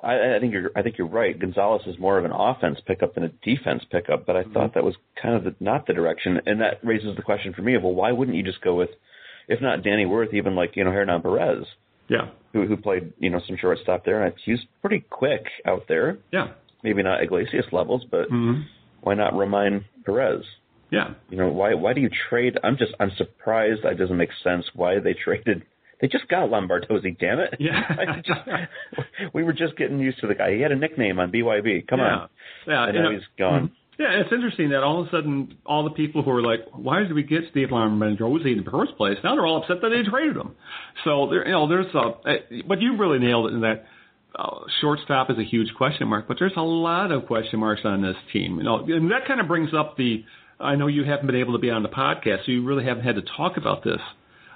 [0.03, 0.71] I, I think you're.
[0.75, 1.39] I think you're right.
[1.39, 4.53] Gonzalez is more of an offense pickup than a defense pickup, but I mm-hmm.
[4.53, 7.61] thought that was kind of the, not the direction, and that raises the question for
[7.61, 8.89] me of well, why wouldn't you just go with,
[9.47, 11.65] if not Danny Worth, even like you know Hernan Perez,
[12.07, 16.17] yeah, who who played you know some shortstop there, and he's pretty quick out there.
[16.31, 16.47] Yeah,
[16.83, 18.61] maybe not Iglesias levels, but mm-hmm.
[19.01, 20.43] why not Romine Perez?
[20.91, 21.13] Yeah.
[21.29, 22.57] You know, why why do you trade?
[22.63, 25.63] I'm just I'm surprised that doesn't make sense why they traded.
[26.01, 27.55] They just got Lombardozzi, damn it.
[27.59, 27.81] Yeah.
[28.25, 28.39] just,
[29.33, 30.53] we were just getting used to the guy.
[30.53, 31.87] He had a nickname on BYB.
[31.87, 32.05] Come yeah.
[32.05, 32.29] on.
[32.67, 32.85] Yeah.
[32.87, 33.63] And now he's gone.
[33.63, 33.73] Mm-hmm.
[33.97, 36.99] Yeah, it's interesting that all of a sudden all the people who were like, "Why
[36.99, 40.03] did we get Steve Lombardozzi in the first place?" Now they're all upset that they
[40.09, 40.55] traded him.
[41.05, 42.63] So there, you know, there's a.
[42.67, 43.85] But you really nailed it in that
[44.37, 46.27] uh, shortstop is a huge question mark.
[46.27, 48.57] But there's a lot of question marks on this team.
[48.57, 50.25] You know, and that kind of brings up the
[50.59, 53.03] I know you haven't been able to be on the podcast, so you really haven't
[53.03, 53.99] had to talk about this.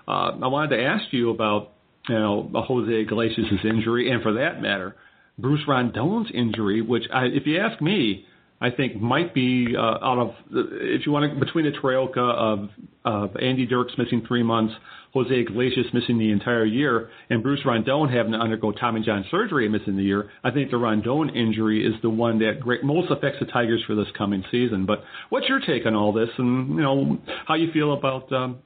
[0.07, 1.71] Uh, I wanted to ask you about
[2.07, 4.95] you know Jose Iglesias' injury, and for that matter,
[5.37, 8.25] Bruce Rondon's injury, which I, if you ask me,
[8.61, 12.69] I think might be uh, out of if you want to between the Trailka of,
[13.05, 14.73] of Andy Dirks missing three months,
[15.13, 19.65] Jose Iglesias missing the entire year, and Bruce Rondon having to undergo Tommy John surgery
[19.65, 20.29] and missing the year.
[20.43, 23.95] I think the Rondon injury is the one that great, most affects the Tigers for
[23.95, 24.85] this coming season.
[24.85, 28.57] But what's your take on all this, and you know how you feel about um,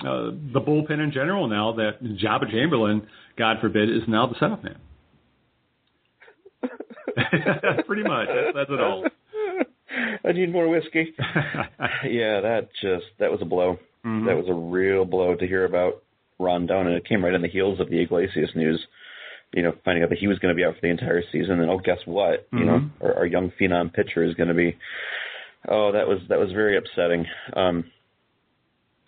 [0.00, 3.04] uh, the bullpen in general now that Joba Chamberlain,
[3.36, 4.78] God forbid, is now the setup man.
[7.86, 8.28] Pretty much.
[8.28, 9.04] That's, that's it all.
[10.24, 11.14] I need more whiskey.
[12.04, 13.78] yeah, that just that was a blow.
[14.04, 14.26] Mm-hmm.
[14.26, 16.02] That was a real blow to hear about
[16.38, 18.80] Ron Rondon, and it came right on the heels of the Iglesias news.
[19.52, 21.60] You know, finding out that he was going to be out for the entire season,
[21.60, 22.46] and oh, guess what?
[22.46, 22.58] Mm-hmm.
[22.58, 23.04] You know, mm-hmm.
[23.04, 24.76] our, our young phenom pitcher is going to be.
[25.68, 27.26] Oh, that was that was very upsetting.
[27.54, 27.84] Um,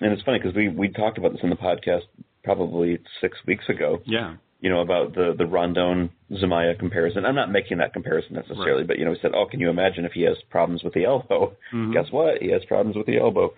[0.01, 2.03] and it's funny because we we talked about this in the podcast
[2.45, 4.01] probably six weeks ago.
[4.05, 7.27] Yeah you know, about the the Rondon Zumaya comparison.
[7.27, 8.87] I'm not making that comparison necessarily, right.
[8.87, 11.05] but you know, we said, oh, can you imagine if he has problems with the
[11.05, 11.57] elbow?
[11.75, 11.93] Mm-hmm.
[11.93, 12.41] Guess what?
[12.41, 13.53] He has problems with the elbow.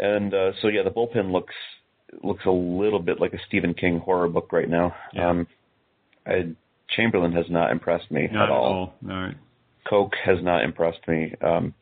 [0.00, 1.54] And uh, so yeah, the bullpen looks
[2.22, 4.92] looks a little bit like a Stephen King horror book right now.
[5.14, 5.30] Yeah.
[5.30, 5.46] Um,
[6.26, 6.54] I,
[6.96, 8.64] Chamberlain has not impressed me not at all.
[8.64, 8.94] all.
[9.08, 9.36] All right.
[9.88, 11.32] Coke has not impressed me.
[11.40, 11.74] Um,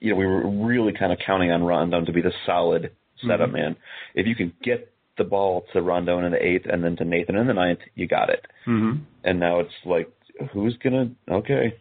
[0.00, 2.90] you know, we were really kind of counting on Rondon to be the solid
[3.22, 3.56] setup mm-hmm.
[3.56, 3.76] man.
[4.14, 7.36] If you can get the ball to Rondon in the eighth and then to Nathan
[7.36, 8.44] in the ninth, you got it.
[8.66, 9.02] Mm-hmm.
[9.24, 10.10] And now it's like,
[10.52, 11.10] who's gonna?
[11.30, 11.74] Okay,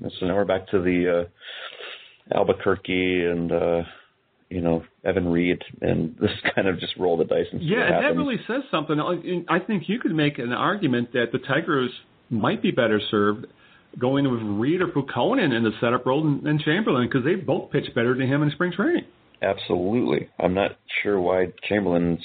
[0.00, 1.26] so now we're back to the
[2.32, 3.82] uh, Alburquerque and uh,
[4.48, 7.78] you know Evan Reed, and this kind of just roll the dice and see yeah,
[7.78, 8.16] what and happens.
[8.16, 9.44] that really says something.
[9.48, 11.90] I think you could make an argument that the Tigers
[12.30, 13.46] might be better served
[13.98, 17.86] going with Reed or Putkonen in the setup role and Chamberlain because they both pitch
[17.94, 19.04] better than him in spring training.
[19.42, 20.28] Absolutely.
[20.38, 20.72] I'm not
[21.02, 22.20] sure why Chamberlain's.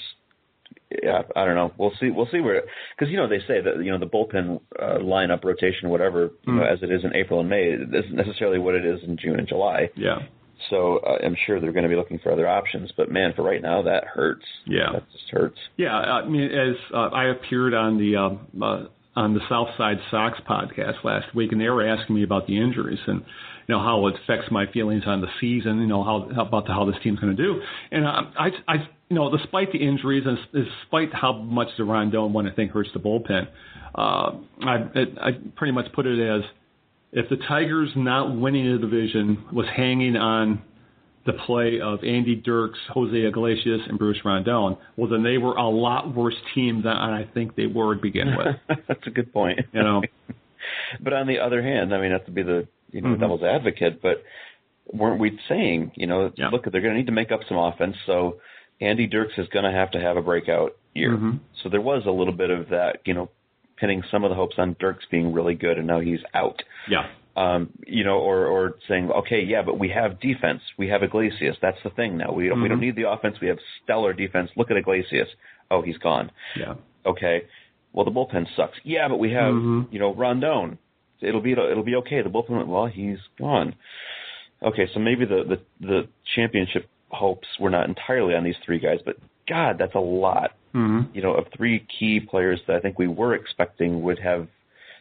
[1.03, 1.71] Yeah, I don't know.
[1.77, 2.09] We'll see.
[2.09, 2.63] We'll see where
[2.97, 6.53] because you know they say that you know the bullpen uh, lineup rotation, whatever, you
[6.53, 6.73] know, Mm.
[6.73, 9.47] as it is in April and May, isn't necessarily what it is in June and
[9.47, 9.89] July.
[9.95, 10.19] Yeah.
[10.69, 12.91] So uh, I'm sure they're going to be looking for other options.
[12.95, 14.45] But man, for right now, that hurts.
[14.67, 14.91] Yeah.
[14.93, 15.57] that just hurts.
[15.77, 18.83] Yeah, I mean, as uh, I appeared on the um, uh,
[19.15, 22.61] on the South Side Sox podcast last week, and they were asking me about the
[22.61, 23.21] injuries and
[23.67, 25.79] you know how it affects my feelings on the season.
[25.79, 27.61] You know how, how about the, how this team's going to do.
[27.91, 28.75] And uh, I, I,
[29.11, 32.89] you know, despite the injuries and despite how much the Rondon one I think hurts
[32.93, 33.45] the bullpen,
[33.93, 34.31] uh,
[34.65, 34.85] I,
[35.21, 36.43] I pretty much put it as
[37.11, 40.61] if the Tigers not winning the division was hanging on
[41.25, 45.67] the play of Andy Dirks, Jose Iglesias, and Bruce Rondon, well, then they were a
[45.67, 48.55] lot worse team than I think they were to begin with.
[48.87, 49.59] That's a good point.
[49.73, 50.01] You know.
[51.01, 53.19] but on the other hand, I mean, not to be the you know Mhm.
[53.19, 54.23] devil's advocate, but
[54.93, 56.47] weren't we saying, you know, Yeah.
[56.47, 58.37] look, they're going to need to make up some offense, so
[58.81, 61.11] Andy Dirks is going to have to have a breakout year.
[61.11, 61.39] Mhm.
[61.61, 63.29] So there was a little bit of that, you know,
[63.77, 66.61] pinning some of the hopes on Dirks being really good, and now he's out.
[66.89, 67.05] Yeah.
[67.37, 70.61] Um, you know, or or saying, okay, yeah, but we have defense.
[70.77, 71.55] We have Iglesias.
[71.61, 72.33] That's the thing now.
[72.33, 72.81] We don't we don't Mhm.
[72.81, 73.39] need the offense.
[73.39, 74.51] We have stellar defense.
[74.57, 75.29] Look at Iglesias.
[75.69, 76.29] Oh, he's gone.
[76.57, 76.73] Yeah.
[77.05, 77.43] Okay.
[77.93, 78.77] Well, the bullpen sucks.
[78.83, 79.87] Yeah, but we have Mhm.
[79.91, 80.77] you know Rondon.
[81.21, 82.21] It'll be it'll be okay.
[82.21, 82.65] The bullpen.
[82.67, 83.75] Well, he's gone.
[84.61, 88.99] Okay, so maybe the the the championship hopes were not entirely on these three guys,
[89.05, 90.51] but God, that's a lot.
[90.73, 91.13] Mm-hmm.
[91.13, 94.47] You know, of three key players that I think we were expecting would have.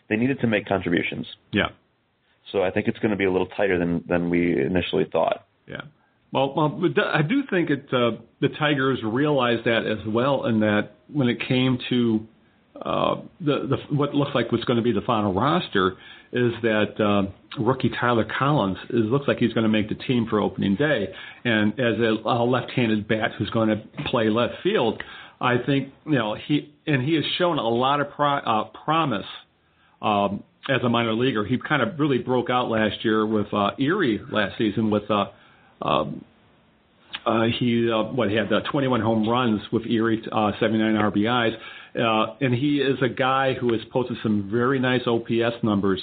[0.09, 1.27] They needed to make contributions.
[1.53, 1.69] Yeah.
[2.51, 5.47] So I think it's going to be a little tighter than than we initially thought.
[5.69, 5.83] Yeah.
[6.33, 6.81] Well, well,
[7.13, 11.39] I do think it, uh, the Tigers realized that as well, in that when it
[11.47, 12.27] came to
[12.83, 15.93] uh, the, the what looks like was going to be the final roster,
[16.33, 17.31] is that uh,
[17.63, 21.09] rookie Tyler Collins is looks like he's going to make the team for opening day,
[21.45, 25.03] and as a, a left-handed bat who's going to play left field,
[25.41, 29.27] I think you know he and he has shown a lot of pro, uh, promise
[30.01, 31.45] um, as a minor leaguer.
[31.45, 35.11] He kind of really broke out last year with uh, Erie last season with.
[35.11, 35.27] Uh,
[35.83, 36.25] um,
[37.27, 41.55] uh, he uh, what he had uh, 21 home runs with Erie, uh, 79 RBIs,
[41.99, 46.03] uh, and he is a guy who has posted some very nice OPS numbers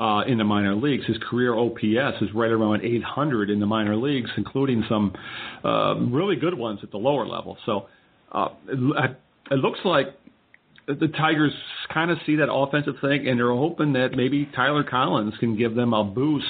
[0.00, 1.06] uh, in the minor leagues.
[1.06, 5.14] His career OPS is right around 800 in the minor leagues, including some
[5.64, 7.58] uh, really good ones at the lower level.
[7.66, 7.88] So
[8.32, 9.16] uh, it,
[9.50, 10.08] it looks like
[10.86, 11.52] the Tigers
[11.92, 15.74] kind of see that offensive thing, and they're hoping that maybe Tyler Collins can give
[15.74, 16.46] them a boost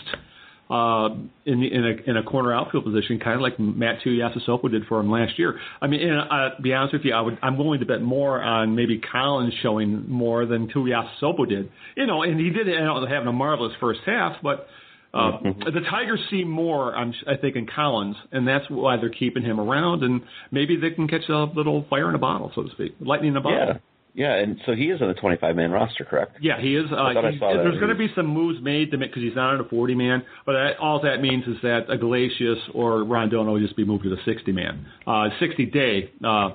[0.70, 1.08] uh,
[1.46, 5.00] in in a in a corner outfield position, kind of like Matt Tuiasosopo did for
[5.00, 5.58] him last year.
[5.80, 8.02] I mean, and uh, to be honest with you, I would I'm willing to bet
[8.02, 11.70] more on maybe Collins showing more than Tuiasosopo did.
[11.96, 14.66] You know, and he did end up having a marvelous first half, but.
[15.14, 19.42] Uh, the Tigers see more, I'm, I think, in Collins, and that's why they're keeping
[19.42, 20.02] him around.
[20.02, 23.30] And maybe they can catch a little fire in a bottle, so to speak, lightning
[23.30, 23.58] in a bottle.
[23.58, 23.78] Yeah,
[24.14, 26.38] yeah, and so he is on the 25 man roster, correct?
[26.40, 26.86] Yeah, he is.
[26.90, 29.36] Uh, I I saw there's going to be some moves made to make because he's
[29.36, 30.22] not on a 40 man.
[30.46, 34.10] But that, all that means is that Iglesias or Rondon will just be moved to
[34.10, 36.50] the 60 man, uh, 60 day uh,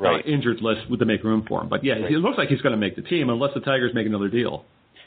[0.00, 0.24] Right.
[0.24, 1.68] uh, injured list with to make room for him.
[1.68, 2.12] But yeah, Right.
[2.12, 4.64] it looks like he's going to make the team unless the Tigers make another deal.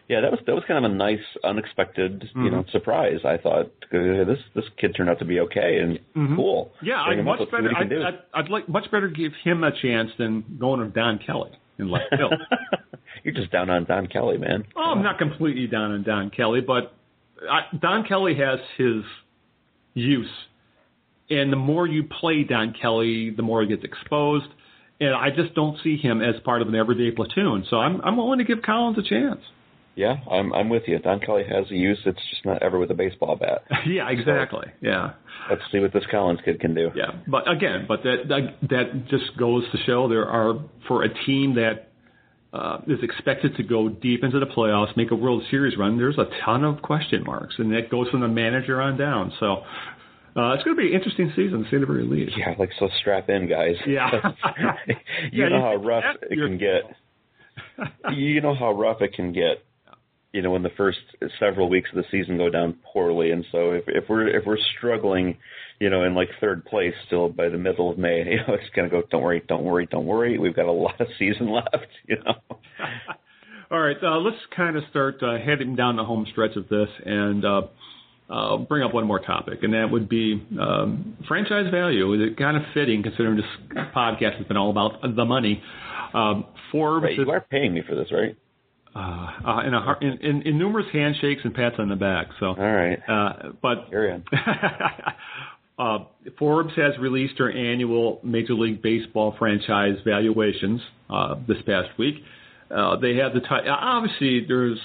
[0.10, 2.52] Yeah, that was that was kind of a nice, unexpected, you Mhm.
[2.52, 3.24] know, surprise.
[3.24, 6.36] I thought this this kid turned out to be okay and Mhm.
[6.36, 6.74] cool.
[6.82, 7.74] Yeah, I'd much up, let's see better.
[7.74, 8.14] what he can I'd.
[8.16, 11.90] I'd, I'd like much better give him a chance than going with Don Kelly in
[11.90, 12.34] left field.
[13.24, 14.64] You're just down on Don Kelly, man.
[14.76, 16.94] Oh, I'm not completely down on Don Kelly, but
[17.50, 19.04] I, Don Kelly has his
[19.94, 20.30] use,
[21.30, 24.48] and the more you play Don Kelly, the more he gets exposed.
[25.00, 27.66] And I just don't see him as part of an everyday platoon.
[27.70, 29.40] So I'm I'm willing to give Collins a chance.
[30.02, 30.98] Yeah, I'm I'm with you.
[31.00, 32.00] Don Kelly has a use.
[32.06, 33.64] It's just not ever with a baseball bat.
[33.88, 34.68] yeah, exactly.
[34.82, 35.12] Yeah,
[35.50, 36.90] Let's see what this Collins kid can do.
[36.96, 37.12] yeah.
[37.28, 40.54] But again, but that that, that just goes to show there are
[40.88, 41.90] for a team that
[42.54, 45.98] uh, is expected to go deep into the playoffs, make a World Series run.
[45.98, 49.32] There's a ton of question marks, and that goes from the manager on down.
[49.40, 49.64] So.
[50.34, 52.32] Uh, it's going to be an interesting season, to say the very least.
[52.38, 53.76] Yeah, like so strap in, guys.
[53.86, 54.10] Yeah.
[54.88, 56.84] you Yeah, know how rough it can get.
[58.16, 59.62] You know how rough it can get.
[60.34, 61.00] You know, when the first
[61.40, 64.58] several weeks of the season go down poorly, and so if if we're if we're
[64.78, 65.38] struggling,
[65.80, 68.70] you know, in like third place still by the middle of May, you know, it's
[68.76, 69.04] gonna go.
[69.10, 70.38] Don't worry, don't worry, don't worry.
[70.38, 71.88] We've got a lot of season left.
[72.08, 72.34] You know.
[73.72, 76.90] All right, uh, let's kind of start uh, heading down the home stretch of this
[77.06, 77.62] and uh,
[78.30, 82.14] uh, bring up one more topic, and that would be um, franchise value.
[82.14, 83.46] Is it kind of fitting considering this
[83.96, 85.64] podcast has been all about the money?
[86.14, 88.36] Um, Forbes, Right, is, you are paying me for this, right?
[88.96, 92.28] Uh, uh, in, a, in, in, in numerous handshakes and pats on the back.
[92.40, 93.00] So, all right.
[93.08, 94.24] Uh, but Carry on.
[95.80, 96.00] uh,
[96.38, 102.16] Forbes has released their annual Major League Baseball franchise valuations uh, this past week.
[102.70, 104.80] Uh, they have the t- obviously there's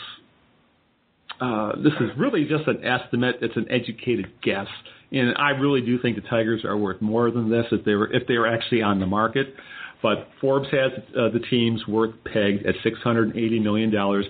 [1.40, 3.36] uh, this is really just an estimate.
[3.42, 4.66] It's an educated guess,
[5.12, 8.12] and I really do think the Tigers are worth more than this if they were
[8.12, 9.54] if they were actually on the market.
[10.02, 14.26] But Forbes has uh, the team's worth pegged at 680 million dollars,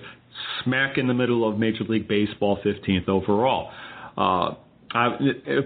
[0.63, 3.71] smack in the middle of Major League Baseball, 15th overall.
[4.17, 4.55] Uh,
[4.91, 5.09] I,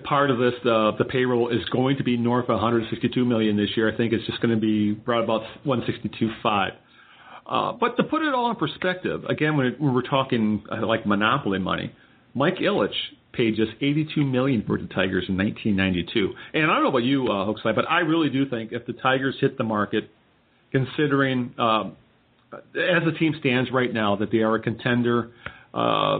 [0.03, 3.69] part of this, uh, the payroll is going to be north of 162 million this
[3.75, 3.91] year.
[3.91, 6.71] I think it's just going to be right about 162.5.
[7.45, 11.05] Uh, but to put it all in perspective, again, when, when we're talking uh, like
[11.05, 11.93] monopoly money,
[12.33, 12.95] Mike Ilitch
[13.33, 16.33] paid just 82 million for the Tigers in 1992.
[16.53, 18.93] And I don't know about you, uh, Hookslide, but I really do think if the
[18.93, 20.09] Tigers hit the market,
[20.71, 21.95] considering um,
[22.53, 25.31] as the team stands right now that they are a contender,
[25.73, 26.19] uh,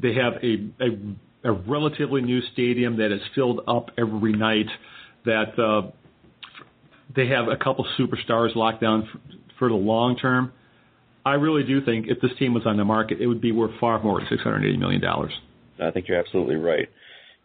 [0.00, 4.66] they have a, a, a relatively new stadium that is filled up every night,
[5.24, 5.90] that uh,
[7.14, 9.20] they have a couple superstars locked down for,
[9.58, 10.52] for the long term.
[11.24, 13.72] I really do think if this team was on the market, it would be worth
[13.80, 15.02] far more than $680 million.
[15.80, 16.88] I think you're absolutely right.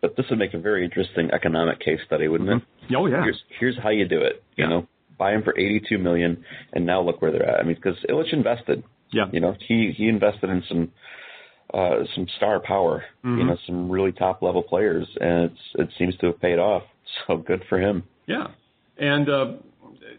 [0.02, 2.94] But this would make a very interesting economic case study, wouldn't mm-hmm.
[2.94, 2.98] it?
[2.98, 3.24] Oh yeah.
[3.24, 4.44] Here's here's how you do it.
[4.56, 4.70] You yeah.
[4.70, 7.60] know, buy them for 82 million, and now look where they're at.
[7.60, 8.84] I mean, because Ilitch invested.
[9.14, 9.26] Yeah.
[9.32, 10.92] You know, he he invested in some
[11.74, 13.04] uh, some star power.
[13.24, 13.38] Mm-hmm.
[13.38, 16.84] You know, some really top level players, and it's it seems to have paid off.
[17.28, 18.04] So good for him.
[18.26, 18.48] Yeah,
[18.98, 19.46] and uh,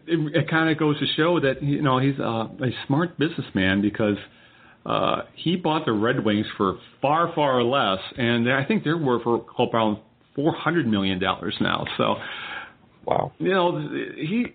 [0.05, 3.81] it, it kind of goes to show that you know he's uh, a smart businessman
[3.81, 4.17] because
[4.85, 9.25] uh, he bought the Red Wings for far, far less, and I think they're worth
[9.25, 9.99] around
[10.35, 11.85] four hundred million dollars now.
[11.97, 12.15] So,
[13.05, 13.79] wow, you know,
[14.15, 14.47] he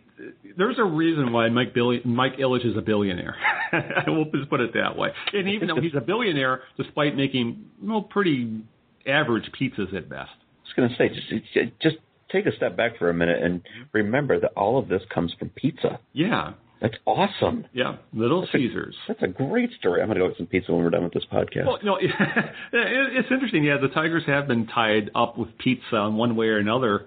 [0.57, 3.37] there's a reason why Mike Billy, Mike Ilitch is a billionaire.
[3.73, 5.11] I will just put it that way.
[5.33, 8.63] And even though he's a billionaire, despite making well pretty
[9.07, 10.31] average pizzas at best.
[10.31, 11.97] I was going to say, just just
[12.31, 13.63] take a step back for a minute and
[13.93, 15.99] remember that all of this comes from pizza.
[16.13, 16.53] Yeah.
[16.81, 17.65] That's awesome.
[17.73, 18.95] Yeah, Little that's Caesars.
[19.09, 20.01] A, that's a great story.
[20.01, 21.67] I'm going to go get some pizza when we're done with this podcast.
[21.67, 21.99] Well, you know,
[22.73, 23.65] it's interesting.
[23.65, 27.07] Yeah, the Tigers have been tied up with pizza in one way or another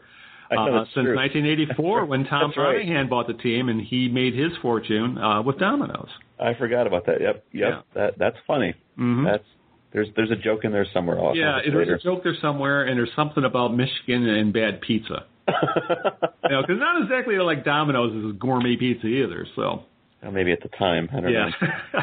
[0.52, 1.16] uh, since true.
[1.16, 2.78] 1984 when Tom right.
[2.78, 6.10] Monaghan bought the team and he made his fortune uh, with Domino's.
[6.40, 7.22] I forgot about that.
[7.22, 7.70] Yep, yep.
[7.70, 7.82] Yeah.
[7.94, 8.74] That that's funny.
[8.98, 9.26] Mm-hmm.
[9.26, 9.46] That's
[9.94, 11.20] there's there's a joke in there somewhere.
[11.20, 11.96] I'll yeah, there's later.
[11.96, 15.26] a joke there somewhere, and there's something about Michigan and bad pizza.
[15.48, 19.48] you know, because not exactly like Domino's is gourmet pizza either.
[19.56, 19.84] So
[20.30, 21.10] maybe at the time.
[21.12, 21.50] I don't yeah.
[21.94, 22.00] know.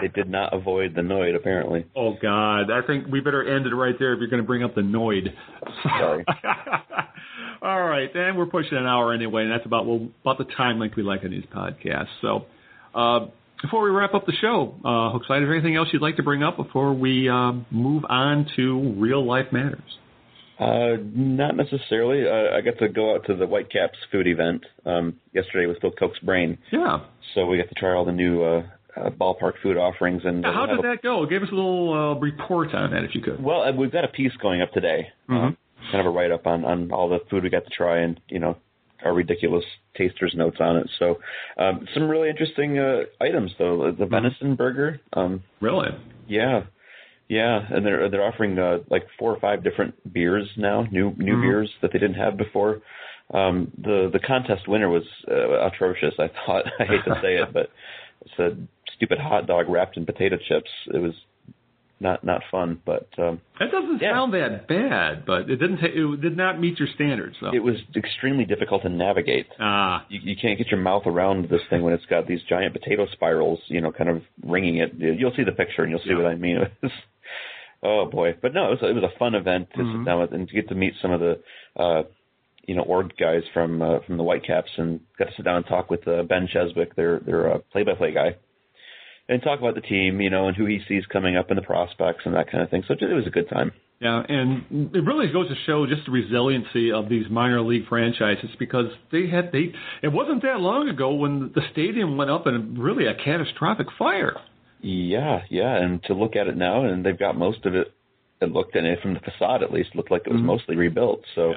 [0.00, 1.86] they did not avoid the Noid, apparently.
[1.96, 4.62] oh God, I think we better end it right there if you're going to bring
[4.62, 5.34] up the Noid.
[5.82, 6.24] Sorry.
[7.62, 10.78] All right, and we're pushing an hour anyway, and that's about well about the time
[10.78, 12.08] length we like on these podcasts.
[12.20, 12.46] So.
[12.94, 13.26] Uh,
[13.62, 16.22] before we wrap up the show, uh, Hookslide, is there anything else you'd like to
[16.22, 19.98] bring up before we um, move on to real life matters?
[20.60, 22.28] Uh, not necessarily.
[22.28, 25.90] Uh, I got to go out to the Whitecaps food event um, yesterday with Phil
[25.92, 26.58] Koch's brain.
[26.70, 26.98] Yeah.
[27.34, 28.62] So we got to try all the new uh,
[28.96, 30.22] uh, ballpark food offerings.
[30.24, 31.24] And Yeah, how did have that go?
[31.24, 33.42] Give us a little uh, report on that, if you could.
[33.42, 35.08] Well, uh, we've got a piece going up today.
[35.30, 35.36] Mhm.
[35.46, 35.56] Um,
[35.90, 38.20] kind of a write up on on all the food we got to try and
[38.28, 38.58] you know
[39.02, 39.64] our ridiculous
[39.96, 40.90] tasters notes on it.
[40.98, 41.20] So
[41.56, 43.90] um, some really interesting uh, items though.
[43.98, 45.00] The venison burger.
[45.14, 45.88] Um, Really?
[46.28, 46.64] yeah.
[47.30, 51.36] Yeah, and they're they're offering uh, like four or five different beers now, new new
[51.36, 51.42] Mhm.
[51.42, 52.82] beers that they didn't have before.
[53.32, 56.14] Um, the the contest winner was uh, atrocious.
[56.18, 57.70] I thought I hate to say it, but
[58.22, 58.56] it's a
[58.96, 60.70] stupid hot dog wrapped in potato chips.
[60.92, 61.14] It was
[62.00, 64.14] not not fun, but um, That doesn't Yeah.
[64.14, 65.78] sound that bad, but it didn't.
[65.78, 67.36] Ta- it did not meet your standards.
[67.38, 67.54] So.
[67.54, 69.46] it was extremely difficult to navigate.
[69.60, 72.72] ah, You, you can't get your mouth around this thing when it's got these giant
[72.72, 74.94] potato spirals, you know, kind of ringing it.
[74.96, 76.16] You'll see the picture and you'll see Yeah.
[76.16, 76.58] what I mean.
[77.82, 79.98] It oh boy, but no, it was, it was a fun event to Mhm.
[79.98, 81.38] sit down with and to get to meet some of the,
[81.76, 82.02] uh,
[82.66, 85.66] you know, org guys from uh, from the Whitecaps and got to sit down and
[85.66, 88.36] talk with uh, Ben Cheswick, their their uh, play-by-play guy,
[89.28, 91.62] and talk about the team, you know, and who he sees coming up in the
[91.62, 92.82] prospects and that kind of thing.
[92.86, 93.72] So it was a good time.
[94.00, 98.50] yeah, and it really goes to show just the resiliency of these minor league franchises
[98.58, 99.72] because they had they.
[100.02, 104.36] It wasn't that long ago when the stadium went up in really a catastrophic fire.
[104.82, 107.92] Yeah, yeah, and to look at it now, and they've got most of it.
[108.40, 110.46] It looked, and from the facade at least, looked like it was Mhm.
[110.46, 111.22] mostly rebuilt.
[111.34, 111.54] So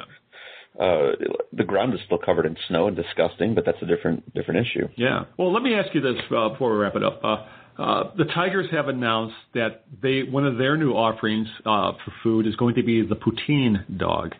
[0.79, 1.11] uh,
[1.53, 4.87] the ground is still covered in snow and disgusting, but that's a different different issue.
[4.95, 5.25] Yeah.
[5.37, 7.23] Well, let me ask you this uh, before we wrap it up.
[7.23, 7.37] Uh,
[7.81, 12.47] uh, the Tigers have announced that they one of their new offerings uh, for food
[12.47, 14.35] is going to be the poutine dog.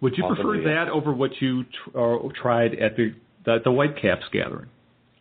[0.00, 4.24] Would you prefer that over what you tr- uh, tried at the the, the Whitecaps
[4.32, 4.68] gathering?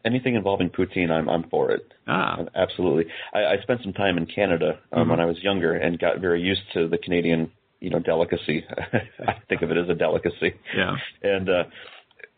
[0.06, 1.92] Anything involving poutine, I'm I'm for it.
[2.08, 3.06] Ah, absolutely.
[3.34, 5.12] I, I spent some time in Canada um, mm-hmm.
[5.12, 8.66] when I was younger and got very used to the Canadian, you know, delicacy.
[9.28, 10.56] I think of it as a delicacy.
[10.76, 10.96] Yeah.
[11.24, 11.64] And uh,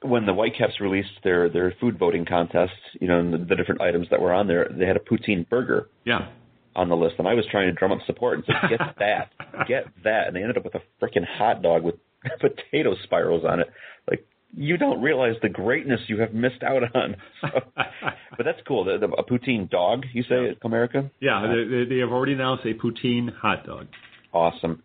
[0.02, 3.82] when the Whitecaps released their their food voting contest, you know, and the, the different
[3.82, 5.90] items that were on there, they had a poutine burger.
[6.06, 6.30] Yeah.
[6.74, 9.32] On the list, and I was trying to drum up support and say, "Get that,
[9.68, 11.96] get that," and they ended up with a freaking hot dog with
[12.40, 13.70] potato spirals on it.
[14.10, 14.26] Like,
[14.56, 17.16] you don't realize the greatness you have missed out on.
[17.42, 18.84] So, but that's cool.
[18.84, 21.10] The, the, a poutine dog, you say, at Comerica?
[21.20, 23.88] Yeah, they, they have already announced a poutine hot dog.
[24.34, 24.84] Awesome,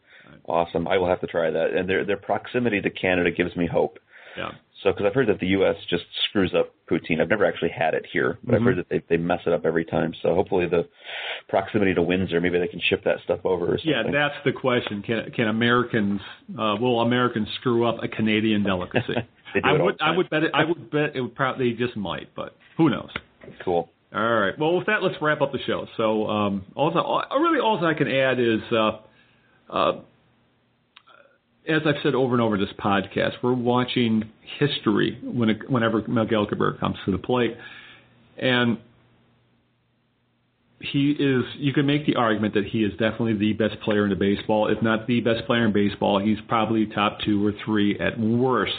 [0.48, 0.88] awesome.
[0.88, 1.70] I will have to try that.
[1.76, 3.98] And their their proximity to Canada gives me hope.
[4.36, 4.50] Yeah.
[4.82, 5.74] So, because I've heard that the U.S.
[5.88, 7.20] just screws up poutine.
[7.20, 8.54] I've never actually had it here, but mm-hmm.
[8.54, 10.12] I've heard that they they mess it up every time.
[10.22, 10.86] So, hopefully, the
[11.48, 13.74] proximity to Windsor, maybe they can ship that stuff over.
[13.74, 13.90] Or something.
[13.90, 15.02] Yeah, that's the question.
[15.02, 19.14] Can can Americans uh, will Americans screw up a Canadian delicacy?
[19.64, 22.56] I would I would bet it, I would bet it would probably just might, but
[22.76, 23.10] who knows?
[23.64, 23.88] Cool.
[24.14, 24.58] All right.
[24.58, 25.86] Well, with that, let's wrap up the show.
[25.96, 26.98] So, um, also,
[27.38, 28.60] really, all I can add is.
[28.72, 28.98] Uh,
[29.68, 30.00] uh,
[31.68, 36.06] as I've said over and over in this podcast, we're watching history when it, whenever
[36.06, 37.56] Miguel Cabrera comes to the plate,
[38.38, 38.78] and
[40.80, 41.42] he is.
[41.56, 44.68] You can make the argument that he is definitely the best player in the baseball.
[44.68, 48.74] If not the best player in baseball, he's probably top two or three at worst.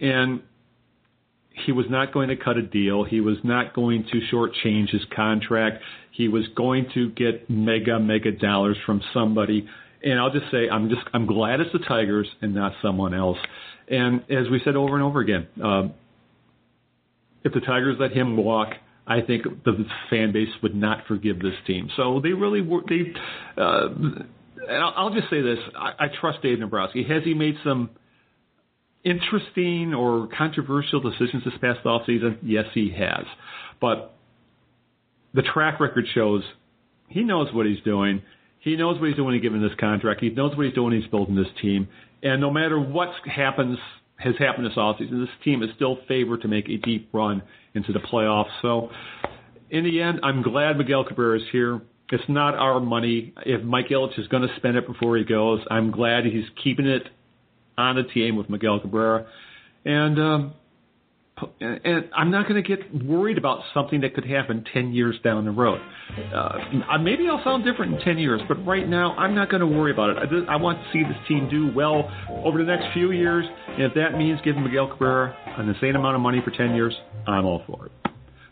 [0.00, 0.42] And
[1.64, 3.04] he was not going to cut a deal.
[3.04, 5.82] He was not going to shortchange his contract.
[6.10, 9.66] He was going to get mega, mega dollars from somebody
[10.06, 13.38] and I'll just say I'm just I'm glad it's the Tigers and not someone else.
[13.88, 15.94] And as we said over and over again, um,
[17.44, 18.68] if the Tigers let him walk,
[19.06, 21.88] I think the fan base would not forgive this team.
[21.96, 23.12] So they really were they.
[23.56, 23.88] Uh,
[24.68, 27.04] and I'll, I'll just say this: I, I trust Dave Dombrowski.
[27.04, 27.90] Has he made some
[29.06, 32.38] interesting or controversial decisions this past offseason?
[32.42, 33.24] Yes, he has.
[33.80, 34.14] But
[35.32, 36.42] the track record shows
[37.08, 38.22] he knows what he's doing.
[38.58, 40.20] He knows what he's doing when he's given this contract.
[40.20, 41.86] He knows what he's doing when he's building this team.
[42.22, 43.78] And no matter what happens,
[44.16, 47.42] has happened this offseason, this team is still favored to make a deep run
[47.74, 48.50] into the playoffs.
[48.62, 48.90] So,
[49.70, 51.80] in the end, I'm glad Miguel Cabrera is here.
[52.10, 53.34] It's not our money.
[53.44, 56.86] If Mike Ilitch is going to spend it before he goes, I'm glad he's keeping
[56.86, 57.02] it
[57.78, 59.26] on the team with Miguel Cabrera.
[59.84, 60.54] And um,
[61.60, 65.44] and I'm not going to get worried about something that could happen 10 years down
[65.44, 65.80] the road.
[66.34, 69.66] Uh, maybe I'll sound different in 10 years, but right now I'm not going to
[69.66, 70.16] worry about it.
[70.48, 72.10] I, I want to see this team do well
[72.44, 76.16] over the next few years, and if that means giving Miguel Cabrera an insane amount
[76.16, 76.94] of money for 10 years,
[77.26, 77.92] I'm all for it.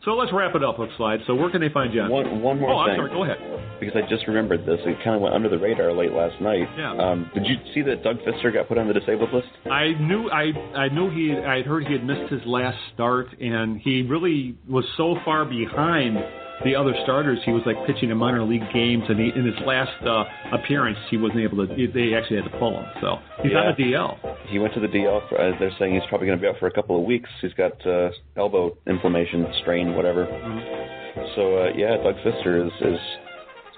[0.04, 1.20] So let's wrap it up, Slide.
[1.26, 2.10] So where can they find John?
[2.10, 3.00] One, one more oh, thing.
[3.00, 3.10] I'm sorry.
[3.10, 3.80] Go ahead.
[3.80, 4.78] Because I just remembered this.
[4.84, 6.68] It kind of went under the radar late last night.
[6.76, 6.92] Yeah.
[6.92, 9.48] Um, did you see that Doug Fister got put on the disabled list?
[9.64, 10.30] I knew.
[10.30, 11.32] I I knew he.
[11.32, 16.18] I heard he had missed his last start, and he really was so far behind
[16.62, 19.58] the other starters, he was like pitching in minor league games, and he, in his
[19.66, 21.74] last uh, appearance, he wasn't able to.
[21.74, 23.58] They actually had to pull him, so he's yeah.
[23.58, 24.48] on the DL.
[24.48, 25.28] He went to the DL.
[25.28, 27.28] For, uh, they're saying he's probably going to be out for a couple of weeks.
[27.42, 30.26] He's got uh, elbow inflammation, strain, whatever.
[30.26, 31.22] Mm-hmm.
[31.34, 33.00] So uh, yeah, Doug Fister is is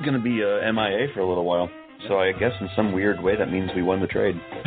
[0.04, 1.70] going to be uh, MIA for a little while.
[2.08, 4.34] So I guess in some weird way that means we won the trade.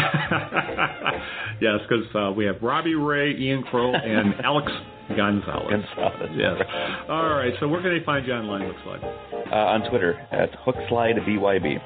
[1.61, 4.71] yes, because uh, we have Robbie Ray, Ian Krol, and Alex
[5.15, 5.69] Gonzalez.
[5.69, 6.29] Gonzalez.
[6.35, 6.55] Yes.
[7.09, 7.53] All right.
[7.59, 9.03] So where can they find John Line Hookslide?
[9.51, 11.79] Uh, on Twitter at HookslideBYB.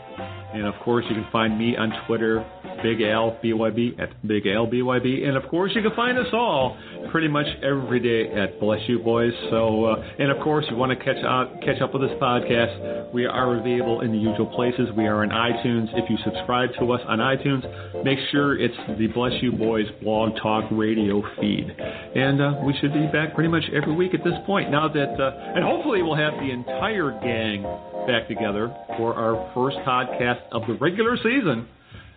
[0.53, 2.45] And of course, you can find me on Twitter,
[2.81, 5.27] Big Al BYB at Big Al BYB.
[5.27, 6.77] And of course, you can find us all
[7.11, 9.33] pretty much every day at Bless You Boys.
[9.49, 12.17] So, uh, and of course, if you want to catch up catch up with this
[12.21, 13.13] podcast.
[13.13, 14.89] We are available in the usual places.
[14.97, 15.87] We are on iTunes.
[15.93, 17.63] If you subscribe to us on iTunes,
[18.03, 21.69] make sure it's the Bless You Boys blog talk radio feed.
[21.69, 24.71] And uh, we should be back pretty much every week at this point.
[24.71, 27.63] Now that, uh, and hopefully, we'll have the entire gang
[28.07, 31.67] back together for our first podcast of the regular season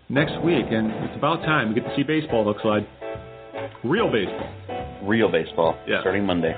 [0.09, 0.67] next week.
[0.71, 2.87] And it's about time we get to see baseball, looks like.
[3.85, 5.01] Real baseball.
[5.03, 5.79] Real baseball.
[5.87, 6.01] Yeah.
[6.01, 6.55] Starting Monday.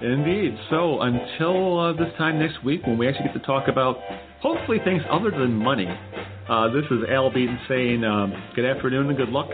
[0.00, 0.56] Indeed.
[0.70, 3.96] So until uh, this time next week, when we actually get to talk about
[4.40, 5.86] hopefully things other than money,
[6.48, 9.48] uh, this is Al Beaton saying um, good afternoon and good luck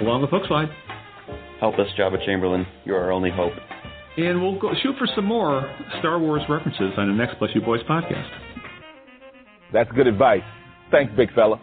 [0.00, 0.72] along with Hookslide.
[1.60, 2.66] Help us, Joba Chamberlain.
[2.84, 3.52] You're our only hope.
[4.16, 7.60] And we'll go shoot for some more Star Wars references on the next Bless You
[7.60, 8.28] Boys podcast.
[9.72, 10.42] That's good advice.
[10.90, 11.60] Thanks, big fella.